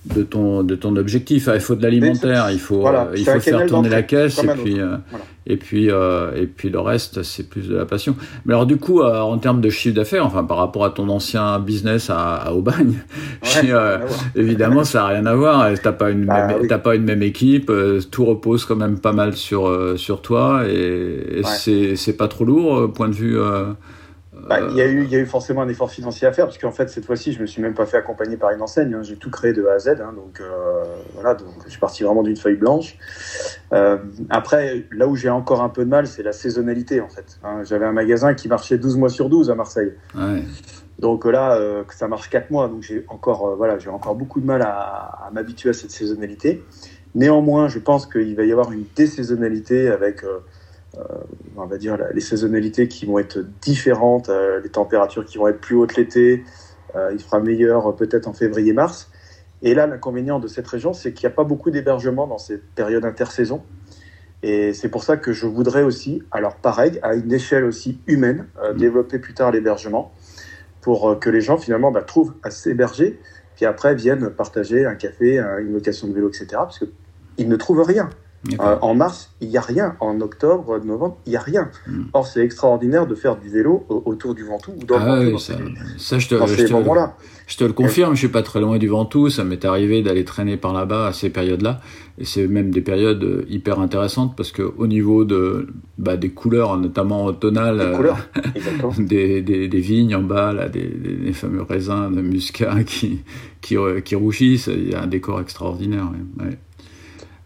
de 0.06 0.22
ton 0.22 0.62
de 0.62 0.74
ton 0.74 0.96
objectif. 0.96 1.48
Ah, 1.48 1.56
il 1.56 1.60
faut 1.60 1.74
de 1.74 1.82
l'alimentaire, 1.82 2.50
il 2.50 2.58
faut 2.58 2.80
voilà, 2.80 3.08
euh, 3.10 3.14
il 3.16 3.24
faut 3.24 3.38
faire 3.40 3.66
tourner 3.66 3.90
la 3.90 4.02
caisse 4.02 4.42
et 4.42 4.46
puis 4.46 4.80
euh, 4.80 4.96
voilà. 5.10 5.24
et 5.46 5.56
puis 5.58 5.90
euh, 5.90 6.30
et 6.34 6.46
puis 6.46 6.70
le 6.70 6.80
reste 6.80 7.22
c'est 7.22 7.48
plus 7.48 7.68
de 7.68 7.76
la 7.76 7.84
passion. 7.84 8.16
Mais 8.46 8.54
alors 8.54 8.64
du 8.64 8.78
coup 8.78 9.02
euh, 9.02 9.20
en 9.20 9.36
termes 9.36 9.60
de 9.60 9.68
chiffre 9.68 9.94
d'affaires, 9.94 10.24
enfin 10.24 10.44
par 10.44 10.56
rapport 10.56 10.86
à 10.86 10.90
ton 10.90 11.08
ancien 11.10 11.58
business 11.58 12.08
à, 12.08 12.36
à 12.36 12.52
Aubagne, 12.52 12.94
ouais, 13.62 14.00
évidemment 14.34 14.84
ça 14.84 15.04
a 15.04 15.08
rien 15.08 15.26
à 15.26 15.34
voir. 15.34 15.68
T'as 15.82 15.92
pas 15.92 16.10
une 16.10 16.24
bah, 16.24 16.46
même, 16.46 16.56
oui. 16.62 16.68
t'as 16.68 16.78
pas 16.78 16.94
une 16.94 17.04
même 17.04 17.22
équipe, 17.22 17.70
tout 18.10 18.24
repose 18.24 18.64
quand 18.64 18.76
même 18.76 18.98
pas 18.98 19.12
mal 19.12 19.36
sur 19.36 19.98
sur 19.98 20.22
toi 20.22 20.62
et, 20.66 21.40
et 21.40 21.42
ouais. 21.44 21.94
c'est 21.96 22.16
pas 22.16 22.28
trop 22.28 22.46
lourd 22.46 22.90
point 22.92 23.08
de 23.08 23.14
vue. 23.14 23.38
Bah, 24.48 24.60
il, 24.70 24.76
y 24.76 24.80
a 24.80 24.86
eu, 24.86 25.04
il 25.04 25.10
y 25.10 25.16
a 25.16 25.18
eu 25.18 25.26
forcément 25.26 25.62
un 25.62 25.68
effort 25.68 25.90
financier 25.90 26.26
à 26.26 26.32
faire, 26.32 26.46
parce 26.46 26.58
qu'en 26.58 26.72
fait, 26.72 26.88
cette 26.88 27.04
fois-ci, 27.04 27.32
je 27.32 27.40
me 27.40 27.46
suis 27.46 27.60
même 27.62 27.74
pas 27.74 27.86
fait 27.86 27.96
accompagner 27.96 28.36
par 28.36 28.50
une 28.50 28.62
enseigne. 28.62 28.94
Hein. 28.94 29.02
J'ai 29.02 29.16
tout 29.16 29.30
créé 29.30 29.52
de 29.52 29.66
A 29.66 29.74
à 29.74 29.78
Z. 29.78 29.88
Hein, 29.88 30.12
donc, 30.14 30.40
euh, 30.40 30.84
voilà, 31.14 31.34
donc 31.34 31.48
je 31.64 31.70
suis 31.70 31.80
parti 31.80 32.02
vraiment 32.02 32.22
d'une 32.22 32.36
feuille 32.36 32.56
blanche. 32.56 32.96
Euh, 33.72 33.98
après, 34.28 34.86
là 34.92 35.06
où 35.06 35.16
j'ai 35.16 35.30
encore 35.30 35.62
un 35.62 35.68
peu 35.68 35.84
de 35.84 35.90
mal, 35.90 36.06
c'est 36.06 36.22
la 36.22 36.32
saisonnalité, 36.32 37.00
en 37.00 37.08
fait. 37.08 37.38
Hein. 37.42 37.62
J'avais 37.64 37.86
un 37.86 37.92
magasin 37.92 38.34
qui 38.34 38.48
marchait 38.48 38.78
12 38.78 38.96
mois 38.96 39.08
sur 39.08 39.28
12 39.28 39.50
à 39.50 39.54
Marseille. 39.54 39.92
Ouais. 40.14 40.42
Donc 40.98 41.24
là, 41.24 41.56
euh, 41.56 41.82
ça 41.90 42.08
marche 42.08 42.28
4 42.30 42.50
mois. 42.50 42.68
Donc, 42.68 42.82
j'ai 42.82 43.04
encore, 43.08 43.48
euh, 43.48 43.54
voilà, 43.56 43.78
j'ai 43.78 43.90
encore 43.90 44.14
beaucoup 44.14 44.40
de 44.40 44.46
mal 44.46 44.62
à, 44.62 45.26
à 45.26 45.30
m'habituer 45.32 45.70
à 45.70 45.72
cette 45.72 45.90
saisonnalité. 45.90 46.62
Néanmoins, 47.14 47.68
je 47.68 47.78
pense 47.78 48.06
qu'il 48.06 48.36
va 48.36 48.44
y 48.44 48.52
avoir 48.52 48.70
une 48.72 48.84
désaisonnalité 48.94 49.88
avec 49.88 50.22
euh, 50.22 50.28
euh, 50.28 50.40
on 51.56 51.66
va 51.66 51.78
dire 51.78 51.98
les 52.12 52.20
saisonnalités 52.20 52.88
qui 52.88 53.06
vont 53.06 53.18
être 53.18 53.38
différentes, 53.60 54.28
euh, 54.28 54.60
les 54.60 54.70
températures 54.70 55.24
qui 55.24 55.38
vont 55.38 55.48
être 55.48 55.60
plus 55.60 55.76
hautes 55.76 55.96
l'été, 55.96 56.44
euh, 56.96 57.10
il 57.12 57.20
fera 57.20 57.40
meilleur 57.40 57.94
peut-être 57.96 58.26
en 58.26 58.32
février-mars. 58.32 59.10
Et 59.62 59.74
là, 59.74 59.86
l'inconvénient 59.86 60.40
de 60.40 60.48
cette 60.48 60.66
région, 60.66 60.92
c'est 60.92 61.12
qu'il 61.12 61.28
n'y 61.28 61.32
a 61.32 61.36
pas 61.36 61.44
beaucoup 61.44 61.70
d'hébergement 61.70 62.26
dans 62.26 62.38
ces 62.38 62.58
périodes 62.58 63.04
intersaison. 63.04 63.62
Et 64.42 64.72
c'est 64.72 64.88
pour 64.88 65.04
ça 65.04 65.18
que 65.18 65.32
je 65.32 65.46
voudrais 65.46 65.82
aussi, 65.82 66.22
alors 66.30 66.56
pareil, 66.56 66.98
à 67.02 67.14
une 67.14 67.32
échelle 67.32 67.64
aussi 67.64 68.00
humaine, 68.06 68.46
euh, 68.62 68.72
mmh. 68.72 68.78
développer 68.78 69.18
plus 69.18 69.34
tard 69.34 69.52
l'hébergement 69.52 70.12
pour 70.80 71.20
que 71.20 71.28
les 71.28 71.42
gens 71.42 71.58
finalement 71.58 71.92
bah, 71.92 72.00
trouvent 72.00 72.32
à 72.42 72.50
s'héberger, 72.50 73.20
puis 73.54 73.66
après 73.66 73.94
viennent 73.94 74.30
partager 74.30 74.86
un 74.86 74.94
café, 74.94 75.38
une 75.60 75.74
location 75.74 76.08
de 76.08 76.14
vélo, 76.14 76.30
etc. 76.30 76.46
Parce 76.52 76.78
qu'ils 76.78 77.50
ne 77.50 77.56
trouvent 77.56 77.82
rien. 77.82 78.08
Euh, 78.58 78.76
en 78.80 78.94
mars, 78.94 79.30
il 79.40 79.48
n'y 79.48 79.58
a 79.58 79.60
rien. 79.60 79.96
En 80.00 80.20
octobre, 80.20 80.78
novembre, 80.82 81.18
il 81.26 81.30
n'y 81.30 81.36
a 81.36 81.40
rien. 81.40 81.70
Mm. 81.86 82.04
Or, 82.14 82.26
c'est 82.26 82.40
extraordinaire 82.40 83.06
de 83.06 83.14
faire 83.14 83.36
du 83.36 83.50
vélo 83.50 83.84
autour 83.88 84.34
du 84.34 84.44
Ventoux 84.44 84.72
ou 84.80 84.84
dans 84.84 84.96
ah 84.98 85.16
le 85.16 85.30
Ventoux. 85.30 85.34
Oui, 85.34 85.40
ça, 85.40 85.54
ça, 85.98 86.18
je 86.18 86.28
te, 86.28 86.34
je 86.46 86.54
te, 86.54 86.72
je 87.46 87.56
te 87.56 87.64
le 87.64 87.72
confirme, 87.72 88.14
je 88.14 88.20
suis 88.20 88.28
pas 88.28 88.42
très 88.42 88.60
loin 88.60 88.78
du 88.78 88.88
Ventoux. 88.88 89.28
Ça 89.28 89.44
m'est 89.44 89.64
arrivé 89.64 90.02
d'aller 90.02 90.24
traîner 90.24 90.56
par 90.56 90.72
là-bas 90.72 91.08
à 91.08 91.12
ces 91.12 91.28
périodes-là. 91.28 91.80
Et 92.18 92.24
c'est 92.24 92.46
même 92.46 92.70
des 92.70 92.80
périodes 92.80 93.22
euh, 93.24 93.44
hyper 93.48 93.80
intéressantes 93.80 94.36
parce 94.36 94.52
que 94.52 94.62
au 94.62 94.86
niveau 94.86 95.24
de, 95.24 95.66
bah, 95.98 96.16
des 96.16 96.30
couleurs, 96.30 96.78
notamment 96.78 97.24
automnales, 97.24 97.90
des, 97.90 97.96
couleurs, 97.96 98.18
des, 98.98 99.42
des, 99.42 99.68
des, 99.68 99.80
vignes 99.80 100.14
en 100.14 100.22
bas, 100.22 100.52
là, 100.52 100.68
des, 100.68 100.86
des, 100.86 101.32
fameux 101.32 101.62
raisins 101.62 102.10
de 102.14 102.22
muscat 102.22 102.84
qui, 102.86 103.20
qui, 103.60 103.76
qui 104.04 104.14
rougissent, 104.14 104.68
il 104.68 104.90
y 104.90 104.94
a 104.94 105.02
un 105.02 105.06
décor 105.06 105.40
extraordinaire. 105.40 106.10
Ouais. 106.38 106.46
Ouais. 106.46 106.58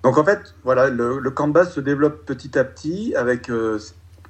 Donc 0.05 0.19
en 0.19 0.25
fait, 0.25 0.55
voilà, 0.65 0.91
le, 0.91 1.19
le, 1.19 1.31
base 1.51 1.73
se 1.73 1.81
développe 1.81 2.27
petit 2.27 2.59
à 2.59 2.65
petit 2.65 3.15
avec 3.17 3.49
euh, 3.49 3.79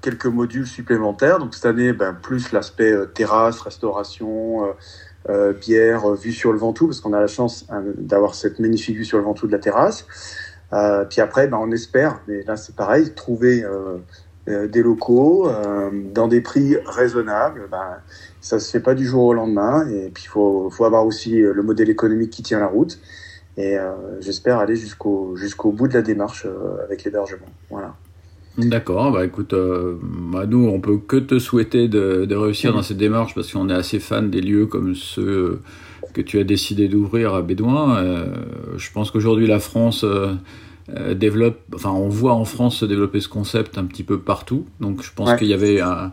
quelques 0.01 0.27
modules 0.27 0.69
supplémentaires. 0.69 1.41
Donc 1.41 1.53
cette 1.53 1.67
année, 1.67 1.93
ben, 1.93 2.15
plus 2.15 2.53
l'aspect 2.53 2.93
euh, 2.93 3.07
terrasse, 3.07 3.61
restauration, 3.61 4.67
euh, 4.67 4.73
euh 5.31 5.53
bière, 5.53 6.13
vue 6.13 6.31
sur 6.31 6.53
le 6.53 6.59
Ventoux, 6.59 6.87
parce 6.87 7.01
qu'on 7.01 7.13
a 7.13 7.21
la 7.21 7.27
chance 7.27 7.67
hein, 7.71 7.83
d'avoir 7.99 8.37
cette 8.37 8.61
magnifique 8.61 8.97
vue 8.97 9.05
sur 9.05 9.19
le 9.19 9.25
Ventoux 9.25 9.49
de 9.49 9.53
la 9.53 9.59
terrasse. 9.59 10.07
puis 11.11 11.21
après, 11.21 11.49
ben, 11.49 11.59
on 11.61 11.73
espère, 11.73 12.21
mais 12.29 12.45
là 12.45 12.57
c'est 12.57 12.77
pareil, 12.77 13.13
trouver 13.13 13.65
des 14.47 14.83
locaux 14.83 15.49
dans 16.13 16.29
des 16.29 16.41
prix 16.41 16.77
raisonnables. 16.87 17.67
Ben, 17.69 17.99
ça 18.41 18.61
se 18.61 18.71
fait 18.71 18.81
pas 18.81 18.95
du 18.95 19.07
jour 19.07 19.25
au 19.25 19.35
lendemain. 19.35 19.89
Et 19.89 20.11
puis 20.15 20.25
il 20.25 20.29
faut, 20.29 20.71
faut 20.71 20.85
avoir 20.85 21.05
aussi 21.07 21.41
le 21.41 21.63
modèle 21.63 21.91
économique 21.91 22.31
qui 22.31 22.43
tient 22.43 22.61
la 22.61 22.69
route. 22.69 23.01
Et 23.57 23.79
euh, 23.79 24.21
j'espère 24.21 24.59
aller 24.59 24.77
jusqu'au 24.77 25.37
jusqu'au 25.37 25.71
bout 25.71 25.87
de 25.89 25.95
la 25.95 26.03
démarche 26.03 26.47
euh, 26.47 26.85
avec 26.85 27.05
l'hébergement. 27.05 27.47
Voilà. 27.71 27.95
D'accord, 28.57 29.11
bah 29.11 29.25
écoute, 29.25 29.53
euh, 29.53 29.97
bah 30.01 30.47
nous 30.47 30.69
on 30.69 30.81
peut 30.81 30.99
que 30.99 31.17
te 31.17 31.41
souhaiter 31.41 31.89
de, 31.89 32.25
de 32.25 32.35
réussir 32.37 32.71
mmh. 32.71 32.75
dans 32.75 32.83
cette 32.83 32.97
démarche 32.97 33.35
parce 33.35 33.53
qu'on 33.53 33.69
est 33.69 33.75
assez 33.75 33.99
fan 33.99 34.31
des 34.31 34.41
lieux 34.41 34.67
comme 34.67 34.95
ceux 34.95 35.61
que 36.13 36.21
tu 36.21 36.39
as 36.39 36.45
décidé 36.45 36.89
d'ouvrir 36.89 37.35
à 37.35 37.43
Bédouin. 37.43 37.97
Euh, 37.97 38.27
je 38.77 38.93
pense 38.93 39.11
qu'aujourd'hui 39.11 39.49
la 39.49 39.59
France 39.59 40.05
euh, 40.05 41.15
développe, 41.15 41.59
enfin 41.75 41.91
on 41.91 42.09
voit 42.09 42.35
en 42.35 42.45
France 42.45 42.77
se 42.77 42.85
développer 42.85 43.19
ce 43.19 43.29
concept 43.29 43.77
un 43.77 43.85
petit 43.85 44.05
peu 44.05 44.21
partout, 44.21 44.67
donc 44.81 45.03
je 45.03 45.11
pense 45.13 45.31
ouais. 45.31 45.37
qu'il 45.37 45.49
y 45.49 45.55
avait 45.55 45.81
un, 45.81 46.13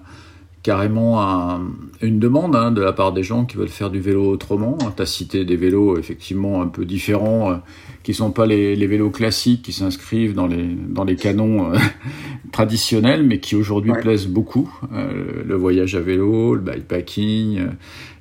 carrément 0.64 1.22
un- 1.22 1.62
une 2.02 2.20
demande 2.20 2.56
hein, 2.56 2.72
de 2.72 2.82
la 2.82 2.94
part 2.94 3.14
des 3.14 3.24
gens 3.24 3.46
qui 3.46 3.58
veulent 3.58 3.68
faire 3.68 3.90
du 3.90 4.00
vélo 4.00 4.30
autrement. 4.30 4.78
Tu 4.96 5.02
as 5.02 5.06
cité 5.08 5.44
des 5.46 5.56
vélos 5.56 5.98
effectivement 5.98 6.62
un 6.62 6.68
peu 6.68 6.86
différents, 6.86 7.52
euh, 7.52 7.56
qui 8.04 8.14
sont 8.14 8.32
pas 8.32 8.46
les, 8.46 8.76
les 8.76 8.88
vélos 8.88 9.10
classiques 9.10 9.64
qui 9.64 9.74
s'inscrivent 9.74 10.34
dans 10.36 10.48
les, 10.48 10.64
dans 10.90 11.04
les 11.04 11.16
canons 11.16 11.74
euh, 11.74 11.78
traditionnels, 12.52 13.24
mais 13.24 13.40
qui 13.40 13.56
aujourd'hui 13.56 13.92
Ouais. 13.92 14.02
plaisent 14.02 14.28
beaucoup. 14.28 14.72
Euh, 14.94 15.44
le 15.46 15.56
voyage 15.56 15.96
à 15.96 16.00
vélo, 16.00 16.56
le 16.56 16.62
bikepacking, 16.62 17.62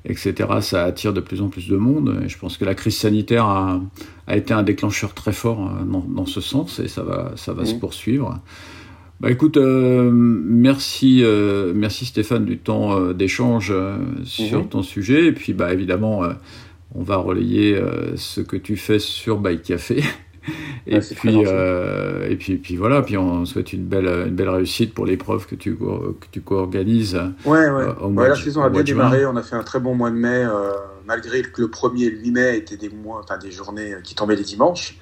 etc. 0.05 0.35
Ça 0.61 0.85
attire 0.85 1.13
de 1.13 1.21
plus 1.21 1.43
en 1.43 1.49
plus 1.49 1.69
de 1.69 1.77
monde. 1.77 2.21
Et 2.25 2.29
je 2.29 2.39
pense 2.39 2.57
que 2.57 2.65
la 2.65 2.75
crise 2.75 2.97
sanitaire 2.97 3.45
a, 3.45 3.81
a 4.27 4.37
été 4.37 4.55
un 4.55 4.63
déclencheur 4.63 5.15
très 5.15 5.33
fort 5.33 5.71
dans, 5.87 6.05
dans 6.09 6.27
ce 6.27 6.41
sens 6.41 6.79
et 6.79 6.89
ça 6.89 7.03
va, 7.03 7.33
ça 7.37 7.53
va 7.53 7.65
se 7.67 7.75
poursuivre. 7.75 8.39
Bah 9.21 9.31
écoute, 9.31 9.59
euh, 9.59 10.11
merci, 10.13 11.21
euh, 11.23 11.73
merci 11.75 12.07
Stéphane 12.07 12.47
du 12.47 12.57
temps 12.59 12.99
euh, 12.99 13.13
d'échange 13.13 13.71
euh, 13.71 13.97
sur 14.25 14.61
Mhm. 14.61 14.69
ton 14.69 14.83
sujet. 14.83 15.27
Et 15.27 15.33
puis 15.33 15.53
bah 15.53 15.73
évidemment, 15.75 16.25
euh, 16.25 16.33
on 16.95 17.03
va 17.03 17.17
relayer 17.17 17.79
ce 18.17 18.41
que 18.41 18.57
tu 18.57 18.77
fais 18.77 18.99
sur 18.99 19.39
Bike 19.39 19.63
Café. 19.63 20.03
Et 20.87 20.95
Ouais, 20.95 21.01
très 21.01 21.15
puis, 21.15 21.43
euh, 21.47 22.27
et 22.31 22.37
puis, 22.37 22.55
et 22.55 22.57
puis 22.57 22.75
voilà. 22.77 23.03
Puis 23.03 23.19
on 23.19 23.45
souhaite 23.45 23.75
une 23.75 23.85
belle, 23.85 24.07
une 24.29 24.35
belle 24.35 24.49
réussite 24.49 24.95
pour 24.95 25.05
l'épreuve 25.05 25.47
que 25.47 25.55
tu, 25.55 25.77
que 25.77 26.27
tu 26.33 26.41
co-organises. 26.41 27.21
Ouais, 27.45 27.69
ouais. 27.69 27.85
Mois 28.09 28.09
Ouais, 28.09 28.29
la 28.31 28.35
saison 28.35 28.63
a 28.63 28.71
bien 28.71 28.83
démarré. 28.83 29.27
On 29.27 29.37
a 29.37 29.43
fait 29.43 29.55
un 29.55 29.63
très 29.63 29.79
bon 29.81 29.95
mois 29.95 30.11
de 30.11 30.17
mai, 30.17 30.43
euh, 30.45 30.71
malgré 31.07 31.43
que 31.43 31.61
le 31.61 31.69
1er 31.69 32.07
et 32.07 32.11
le 32.11 32.19
8 32.21 32.31
mai 32.31 32.57
étaient 32.57 32.79
des 32.79 32.89
mois, 32.89 33.21
enfin 33.23 33.37
des 33.37 33.51
journées 33.51 33.93
qui 34.03 34.15
tombaient 34.15 34.35
les 34.35 34.43
dimanches. 34.43 34.97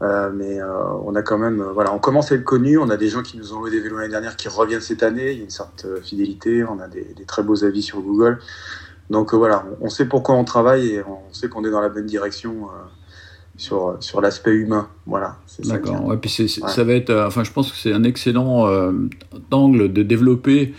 Euh, 0.00 0.30
mais 0.32 0.60
euh, 0.60 0.68
on 1.04 1.14
a 1.16 1.22
quand 1.22 1.38
même, 1.38 1.60
euh, 1.60 1.72
voilà, 1.72 1.92
on 1.92 1.98
commence 1.98 2.30
à 2.30 2.36
être 2.36 2.44
connu. 2.44 2.78
On 2.78 2.88
a 2.88 2.96
des 2.96 3.08
gens 3.08 3.22
qui 3.22 3.36
nous 3.36 3.52
ont 3.52 3.58
loué 3.60 3.70
des 3.70 3.80
vélos 3.80 3.96
l'année 3.98 4.10
dernière 4.10 4.36
qui 4.36 4.48
reviennent 4.48 4.80
cette 4.80 5.02
année. 5.02 5.32
Il 5.32 5.38
y 5.38 5.40
a 5.40 5.44
une 5.44 5.50
certaine 5.50 5.90
euh, 5.90 6.00
fidélité. 6.00 6.62
On 6.64 6.78
a 6.78 6.86
des, 6.86 7.14
des 7.16 7.24
très 7.24 7.42
beaux 7.42 7.64
avis 7.64 7.82
sur 7.82 8.00
Google. 8.00 8.38
Donc 9.10 9.34
voilà, 9.34 9.64
on 9.80 9.86
on 9.86 9.88
sait 9.90 10.04
pourquoi 10.04 10.34
on 10.36 10.44
travaille 10.44 10.88
et 10.90 11.02
on 11.02 11.32
sait 11.32 11.48
qu'on 11.48 11.64
est 11.64 11.70
dans 11.70 11.80
la 11.80 11.88
bonne 11.88 12.06
direction 12.06 12.66
euh, 12.66 12.84
sur 13.56 13.96
sur 14.00 14.20
l'aspect 14.20 14.52
humain. 14.52 14.88
Voilà, 15.06 15.38
D'accord. 15.64 16.04
Ouais, 16.04 16.16
puis 16.18 16.32
Ouais. 16.38 16.46
ça 16.48 16.84
va 16.84 16.92
être. 16.92 17.10
enfin, 17.26 17.42
je 17.42 17.50
pense 17.50 17.72
que 17.72 17.78
c'est 17.78 17.92
un 17.92 18.04
excellent 18.04 18.68
euh, 18.68 18.92
angle 19.50 19.92
de 19.92 20.02
développer 20.02 20.74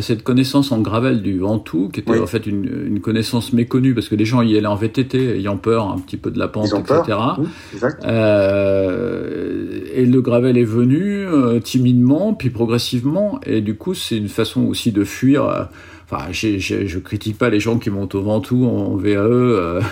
cette 0.00 0.22
connaissance 0.22 0.72
en 0.72 0.80
gravel 0.80 1.22
du 1.22 1.38
Ventoux, 1.38 1.88
qui 1.92 2.00
était 2.00 2.12
Oui. 2.12 2.18
en 2.20 2.26
fait 2.26 2.46
une, 2.46 2.68
une 2.86 3.00
connaissance 3.00 3.52
méconnue 3.52 3.94
parce 3.94 4.08
que 4.08 4.14
les 4.14 4.24
gens 4.24 4.42
y 4.42 4.56
allaient 4.56 4.66
en 4.66 4.76
VTT, 4.76 5.36
ayant 5.38 5.56
peur 5.56 5.88
un 5.88 5.98
petit 5.98 6.16
peu 6.16 6.30
de 6.30 6.38
la 6.38 6.48
pente, 6.48 6.66
etc. 6.66 7.02
peur. 7.06 7.40
Exact. 7.72 8.04
Euh, 8.04 9.80
et 9.94 10.04
le 10.06 10.20
gravel 10.20 10.56
est 10.58 10.64
venu 10.64 11.26
euh, 11.26 11.60
timidement, 11.60 12.34
puis 12.34 12.50
progressivement, 12.50 13.40
et 13.46 13.60
du 13.60 13.74
coup, 13.74 13.94
c'est 13.94 14.16
une 14.16 14.28
façon 14.28 14.64
aussi 14.66 14.92
de 14.92 15.04
fuir. 15.04 15.68
Enfin, 16.10 16.24
j'ai- 16.30 16.58
j'ai- 16.58 16.86
je 16.86 16.98
critique 16.98 17.36
pas 17.36 17.50
les 17.50 17.60
gens 17.60 17.78
qui 17.78 17.90
montent 17.90 18.14
au 18.14 18.22
Ventoux 18.22 18.64
en 18.64 18.96
VAE, 18.96 19.18
euh, 19.18 19.82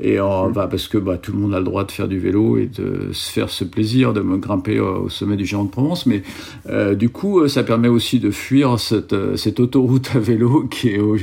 et 0.00 0.18
en, 0.18 0.48
Mm. 0.48 0.52
bah, 0.54 0.66
parce 0.70 0.88
que 0.88 0.96
bah, 0.96 1.18
tout 1.18 1.32
le 1.32 1.38
monde 1.38 1.52
a 1.54 1.58
le 1.58 1.64
droit 1.66 1.84
de 1.84 1.92
faire 1.92 2.08
du 2.08 2.18
vélo 2.18 2.56
et 2.56 2.66
de 2.66 3.10
se 3.12 3.30
faire 3.30 3.50
ce 3.50 3.64
plaisir 3.64 4.14
de 4.14 4.22
me 4.22 4.38
grimper 4.38 4.78
euh, 4.78 4.92
au 5.00 5.08
sommet 5.10 5.36
du 5.36 5.44
Géant 5.44 5.64
de 5.64 5.70
Provence. 5.70 6.06
Mais 6.06 6.22
euh, 6.70 6.94
du 6.94 7.10
coup, 7.10 7.40
euh, 7.40 7.48
ça 7.48 7.64
permet 7.64 7.88
aussi 7.88 8.18
de 8.18 8.30
fuir 8.30 8.80
cette, 8.80 9.12
euh, 9.12 9.36
cette 9.36 9.60
autoroute 9.60 10.08
à 10.14 10.18
vélo 10.18 10.64
qui 10.70 10.88
est, 10.88 11.00
au- 11.00 11.16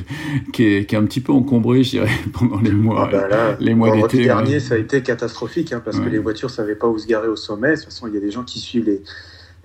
qui 0.53 0.63
est, 0.63 0.85
qui 0.87 0.93
est 0.93 0.97
un 0.99 1.05
petit 1.05 1.21
peu 1.21 1.31
encombrée, 1.33 1.81
je 1.83 1.89
dirais, 1.91 2.09
pendant 2.33 2.59
les 2.61 2.71
mois. 2.71 3.07
Ah 3.07 3.11
bah 3.11 3.27
là, 3.27 3.57
les 3.59 3.73
mois 3.73 3.89
vendredi 3.89 4.17
d'été, 4.17 4.27
dernier, 4.27 4.53
ouais. 4.53 4.59
ça 4.59 4.75
a 4.75 4.77
été 4.77 5.01
catastrophique 5.01 5.73
hein, 5.73 5.81
parce 5.83 5.97
Ouais. 5.97 6.05
que 6.05 6.09
les 6.11 6.19
voitures 6.19 6.51
savaient 6.51 6.75
pas 6.75 6.87
où 6.87 6.99
se 6.99 7.07
garer 7.07 7.29
au 7.29 7.35
sommet. 7.35 7.71
De 7.71 7.75
toute 7.77 7.85
façon, 7.85 8.05
il 8.07 8.13
y 8.13 8.17
a 8.17 8.21
des 8.21 8.29
gens 8.31 8.43
qui 8.43 8.59
suivent 8.59 8.85
les, 8.85 9.01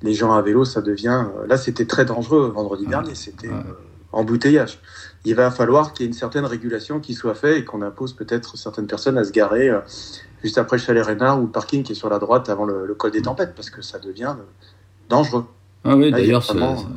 les 0.02 0.14
gens 0.14 0.32
à 0.32 0.40
vélo, 0.40 0.64
ça 0.64 0.80
devient. 0.80 1.26
Là, 1.46 1.58
c'était 1.58 1.84
très 1.84 2.06
dangereux 2.06 2.50
vendredi 2.54 2.84
Ouais. 2.84 2.88
dernier. 2.90 3.14
C'était 3.14 3.48
Ouais. 3.48 3.54
Embouteillage. 4.12 4.80
Il 5.24 5.34
va 5.34 5.50
falloir 5.50 5.92
qu'il 5.92 6.04
y 6.04 6.06
ait 6.06 6.12
une 6.12 6.16
certaine 6.18 6.44
régulation 6.44 7.00
qui 7.00 7.14
soit 7.14 7.34
faite 7.34 7.58
et 7.58 7.64
qu'on 7.64 7.82
impose 7.82 8.14
peut-être 8.14 8.56
certaines 8.56 8.86
personnes 8.86 9.18
à 9.18 9.24
se 9.24 9.32
garer 9.32 9.68
euh, 9.68 9.80
juste 10.42 10.58
après 10.58 10.76
le 10.76 10.82
chalet 10.82 11.04
Rénard 11.04 11.38
ou 11.40 11.46
le 11.46 11.50
parking 11.50 11.82
qui 11.82 11.92
est 11.92 11.96
sur 11.96 12.08
la 12.08 12.18
droite 12.18 12.48
avant 12.48 12.64
le, 12.64 12.86
le 12.86 12.94
col 12.94 13.10
des 13.10 13.22
tempêtes 13.22 13.54
parce 13.54 13.70
que 13.70 13.82
ça 13.82 13.98
devient 13.98 14.34
euh, 14.38 14.42
dangereux. 15.08 15.44
Ah 15.82 15.96
oui, 15.96 16.10
Là, 16.10 16.18
il 16.18 16.26
y 16.26 16.34
a 16.34 16.38
d'ailleurs, 16.40 16.44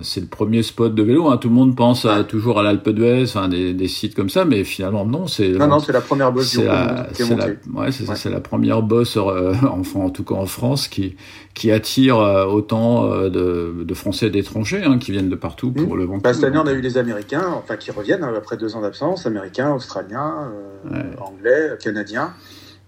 c'est 0.02 0.20
le 0.20 0.28
premier 0.28 0.62
spot 0.62 0.94
de 0.94 1.04
vélo. 1.04 1.30
hein. 1.30 1.38
Tout 1.38 1.48
le 1.48 1.56
monde 1.56 1.74
pense 1.74 2.04
à, 2.06 2.26
toujours 2.26 2.60
à 2.60 2.64
l'Alpe 2.64 2.90
d'Huez, 2.90 3.24
enfin, 3.24 3.48
des, 3.48 3.74
des 3.74 3.88
sites 3.88 4.14
comme 4.14 4.28
ça, 4.30 4.44
mais 4.44 4.66
finalement, 4.66 5.06
non. 5.06 5.26
C'est 5.26 5.48
Non, 5.52 5.68
non, 5.68 5.80
c'est 5.80 5.94
la 5.94 6.02
première 6.02 6.34
bosse 6.34 6.52
du 6.52 6.58
c'est 6.58 6.66
la, 6.66 7.08
la, 7.18 7.46
ouais, 7.82 7.90
Ouais. 7.92 8.30
la 8.32 8.40
première 8.42 8.82
bosse, 8.82 9.16
euh, 9.16 9.54
enfin, 9.72 10.02
en 10.02 10.10
tout 10.10 10.26
cas 10.26 10.36
en 10.36 10.46
France, 10.46 10.90
qui, 10.90 11.16
qui 11.54 11.72
attire 11.72 12.18
euh, 12.20 12.46
autant 12.46 13.06
euh, 13.10 13.30
de, 13.30 13.84
de 13.86 13.94
Français 13.94 14.28
et 14.28 14.32
d'étrangers 14.32 14.84
hein, 14.84 14.98
qui 14.98 15.12
viennent 15.14 15.30
de 15.30 15.36
partout 15.38 15.72
pour 15.72 15.96
le 15.96 16.04
Ventoux. 16.04 16.22
Bah, 16.22 16.34
cette 16.34 16.44
année, 16.44 16.58
on 16.62 16.68
a 16.68 16.74
eu 16.74 16.82
les 16.82 16.98
Américains, 16.98 17.46
enfin 17.56 17.78
qui 17.78 17.90
reviennent 17.92 18.24
hein, 18.24 18.34
après 18.36 18.58
deux 18.58 18.76
ans 18.76 18.82
d'absence, 18.82 19.26
Américains, 19.26 19.74
Australiens, 19.74 20.52
euh, 20.52 20.92
Ouais. 20.92 21.06
Anglais, 21.22 21.70
Canadiens. 21.82 22.34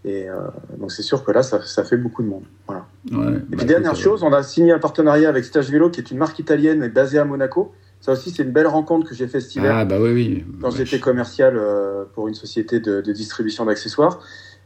Et 0.04 0.30
euh, 0.30 0.36
donc 0.78 0.92
c'est 0.92 1.02
sûr 1.04 1.24
que 1.24 1.32
là, 1.32 1.42
ça, 1.42 1.62
ça 1.66 1.86
fait 1.86 1.98
beaucoup 1.98 2.22
de 2.22 2.28
monde. 2.28 2.44
Voilà. 2.68 2.85
Ouais, 3.12 3.28
Et 3.28 3.32
bah, 3.32 3.58
puis 3.58 3.66
dernière 3.66 3.92
écoute, 3.92 4.04
chose, 4.04 4.24
on 4.24 4.34
a 4.34 4.42
signé 4.44 4.72
un 4.72 4.80
partenariat 4.80 5.30
avec 5.30 5.46
Stage 5.46 5.70
Vélo, 5.70 5.90
qui 5.90 6.00
est 6.00 6.12
une 6.12 6.18
marque 6.18 6.40
italienne 6.40 6.88
basée 6.88 7.20
à 7.20 7.26
Monaco. 7.26 7.74
Ça 8.02 8.12
aussi, 8.12 8.32
c'est 8.32 8.44
une 8.44 8.52
belle 8.52 8.68
rencontre 8.68 9.08
que 9.10 9.16
j'ai 9.16 9.28
fait 9.28 9.40
cet 9.40 9.58
euh, 9.58 9.60
hiver 9.62 9.76
Ah, 9.76 9.86
bah 9.86 9.98
oui, 10.00 10.12
oui. 10.12 10.46
quand 10.62 10.70
Ouais, 10.70 10.76
j'étais 10.78 11.00
commercial 11.00 11.56
euh, 11.58 12.06
pour 12.14 12.28
une 12.28 12.34
société 12.34 12.80
de, 12.80 13.02
de 13.02 13.12
distribution 13.12 13.66
d'accessoires. 13.66 14.20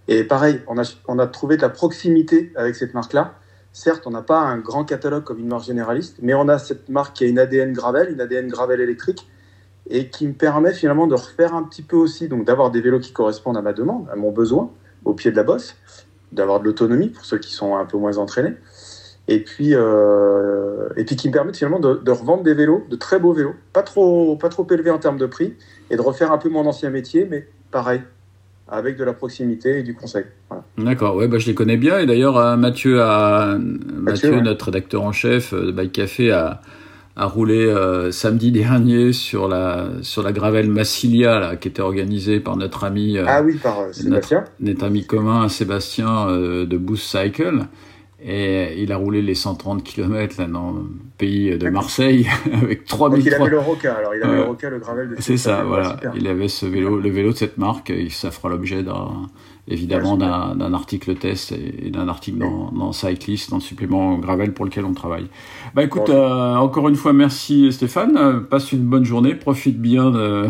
Et 0.07 0.23
pareil, 0.23 0.61
on 0.67 0.77
a, 0.77 0.95
on 1.07 1.19
a 1.19 1.27
trouvé 1.27 1.57
de 1.57 1.61
la 1.61 1.69
proximité 1.69 2.51
avec 2.55 2.75
cette 2.75 2.93
marque-là. 2.93 3.35
Certes, 3.71 4.07
on 4.07 4.11
n'a 4.11 4.23
pas 4.23 4.39
un 4.39 4.57
grand 4.57 4.83
catalogue 4.83 5.23
comme 5.23 5.39
une 5.39 5.47
marque 5.47 5.65
généraliste, 5.65 6.17
mais 6.21 6.33
on 6.33 6.47
a 6.47 6.57
cette 6.57 6.89
marque 6.89 7.15
qui 7.15 7.25
a 7.25 7.27
une 7.27 7.37
ADN 7.37 7.71
gravel, 7.73 8.11
une 8.11 8.19
ADN 8.19 8.47
gravel 8.47 8.81
électrique, 8.81 9.27
et 9.89 10.09
qui 10.09 10.27
me 10.27 10.33
permet 10.33 10.73
finalement 10.73 11.07
de 11.07 11.15
refaire 11.15 11.53
un 11.53 11.63
petit 11.63 11.83
peu 11.83 11.95
aussi, 11.95 12.27
donc 12.27 12.45
d'avoir 12.45 12.71
des 12.71 12.81
vélos 12.81 12.99
qui 12.99 13.13
correspondent 13.13 13.57
à 13.57 13.61
ma 13.61 13.73
demande, 13.73 14.07
à 14.11 14.15
mon 14.15 14.31
besoin, 14.31 14.71
au 15.05 15.13
pied 15.13 15.31
de 15.31 15.35
la 15.35 15.43
bosse, 15.43 15.75
d'avoir 16.31 16.59
de 16.59 16.65
l'autonomie 16.65 17.09
pour 17.09 17.25
ceux 17.25 17.37
qui 17.37 17.53
sont 17.53 17.75
un 17.75 17.85
peu 17.85 17.97
moins 17.97 18.17
entraînés, 18.17 18.55
et 19.27 19.43
puis, 19.43 19.75
euh, 19.75 20.89
et 20.97 21.03
puis 21.03 21.15
qui 21.15 21.27
me 21.27 21.33
permettent 21.33 21.57
finalement 21.57 21.79
de, 21.79 21.95
de 21.95 22.11
revendre 22.11 22.43
des 22.43 22.53
vélos, 22.53 22.85
de 22.89 22.95
très 22.95 23.19
beaux 23.19 23.33
vélos, 23.33 23.55
pas 23.73 23.83
trop, 23.83 24.35
pas 24.35 24.49
trop 24.49 24.65
élevés 24.71 24.91
en 24.91 24.97
termes 24.97 25.17
de 25.17 25.27
prix, 25.27 25.53
et 25.91 25.95
de 25.95 26.01
refaire 26.01 26.31
un 26.31 26.37
peu 26.37 26.49
mon 26.49 26.65
ancien 26.65 26.89
métier, 26.89 27.27
mais 27.29 27.47
pareil, 27.71 28.01
avec 28.67 28.97
de 28.97 29.03
la 29.03 29.13
proximité 29.13 29.79
et 29.79 29.83
du 29.83 29.93
conseil. 29.93 30.25
Voilà. 30.49 30.63
D'accord, 30.77 31.15
ouais, 31.15 31.27
bah, 31.27 31.37
je 31.37 31.47
les 31.47 31.55
connais 31.55 31.77
bien. 31.77 31.99
Et 31.99 32.05
d'ailleurs, 32.05 32.37
euh, 32.37 32.55
Mathieu, 32.55 33.01
a, 33.01 33.57
Mathieu, 33.57 34.31
ouais. 34.31 34.41
notre 34.41 34.65
rédacteur 34.65 35.03
en 35.03 35.11
chef 35.11 35.53
euh, 35.53 35.67
de 35.67 35.71
Bike 35.71 35.91
Café, 35.91 36.31
a, 36.31 36.61
a 37.19 37.25
roulé 37.25 37.65
euh, 37.65 38.11
samedi 38.11 38.51
dernier 38.63 39.11
sur 39.11 39.47
la, 39.49 39.89
sur 40.01 40.23
la 40.23 40.31
Gravel 40.31 40.69
Massilia, 40.69 41.39
là, 41.39 41.55
qui 41.57 41.67
était 41.67 41.81
organisée 41.81 42.39
par 42.39 42.55
notre 42.55 42.85
ami, 42.85 43.17
euh, 43.17 43.25
Ah 43.27 43.41
oui, 43.43 43.57
par 43.61 43.79
euh, 43.81 43.91
Sébastien. 43.91 44.45
notre 44.61 44.85
ami 44.85 45.05
commun 45.05 45.49
Sébastien 45.49 46.29
euh, 46.29 46.65
de 46.65 46.77
Boost 46.77 47.03
Cycle. 47.03 47.65
Et 48.21 48.81
il 48.83 48.91
a 48.91 48.97
roulé 48.97 49.21
les 49.21 49.33
130 49.35 49.81
km 49.83 50.35
là, 50.39 50.47
dans 50.47 50.71
le 50.73 50.81
pays 51.17 51.57
de. 51.57 51.69
Marseille 51.69 52.27
avec 52.53 52.79
Donc 52.79 53.17
il 53.17 53.29
3003. 53.29 53.35
avait 53.39 53.49
le 53.49 53.59
Roca, 53.59 53.93
alors 53.93 54.13
il 54.15 54.21
avait 54.23 54.31
Ouais. 54.31 54.37
le 54.39 54.43
Roca, 54.43 54.69
le 54.69 54.79
gravel 54.79 55.09
de 55.09 55.15
C'est 55.19 55.37
ça, 55.37 55.63
voilà. 55.63 55.91
super. 55.91 56.11
Il 56.17 56.27
avait 56.27 56.49
ce 56.49 56.65
vélo, 56.65 56.99
le 56.99 57.09
vélo 57.09 57.31
de 57.31 57.37
cette 57.37 57.57
marque, 57.57 57.89
et 57.91 58.09
ça 58.09 58.31
fera 58.31 58.49
l'objet 58.49 58.83
d'un, 58.83 59.07
évidemment, 59.69 60.13
Ouais, 60.15 60.19
d'un, 60.57 60.73
article 60.73 61.15
test 61.15 61.53
et, 61.53 61.89
d'un 61.91 62.09
article 62.09 62.39
dans, 62.39 62.71
dans 62.71 62.91
Cyclist, 62.91 63.49
dans 63.51 63.57
le 63.57 63.61
supplément 63.61 64.17
Gravel 64.17 64.53
pour 64.53 64.65
lequel 64.65 64.83
on 64.83 64.93
travaille. 64.93 65.27
Bah 65.73 65.83
écoute, 65.83 66.07
Bon. 66.07 66.13
euh, 66.13 66.55
encore 66.55 66.89
une 66.89 66.95
fois, 66.97 67.13
merci 67.13 67.71
Stéphane. 67.71 68.17
Euh, 68.17 68.39
Passe 68.41 68.73
une 68.73 68.83
bonne 68.83 69.05
journée, 69.05 69.33
profite 69.35 69.79
bien 69.79 70.11
de, 70.11 70.45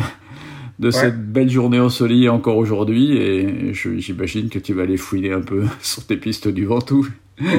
de 0.79 0.91
cette 0.91 1.31
belle 1.31 1.49
journée 1.49 1.79
ensoleillée 1.79 2.29
encore 2.29 2.57
aujourd'hui, 2.57 3.17
et 3.17 3.73
je- 3.73 3.97
j'imagine 3.97 4.49
que 4.49 4.59
tu 4.59 4.73
vas 4.73 4.83
aller 4.83 4.97
fouiner 4.97 5.31
un 5.33 5.41
peu 5.41 5.65
sur 5.81 6.05
tes 6.05 6.17
pistes 6.17 6.47
du 6.47 6.65
Ventoux. 6.65 7.07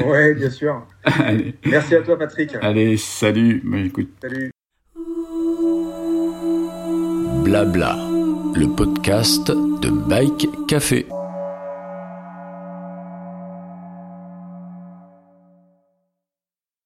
Ouais, 0.05 0.33
bien 0.35 0.49
sûr. 0.49 0.85
allez, 1.03 1.55
Merci 1.65 1.95
à 1.95 2.01
toi, 2.01 2.17
Patrick. 2.17 2.51
allez, 2.61 2.97
salut. 2.97 3.61
Bah, 3.65 3.77
écoute, 3.79 4.09
Salut. 4.21 4.51
Blabla, 7.43 7.97
le 8.55 8.67
podcast 8.75 9.47
de 9.49 9.89
Bike 9.89 10.47
Café. 10.67 11.05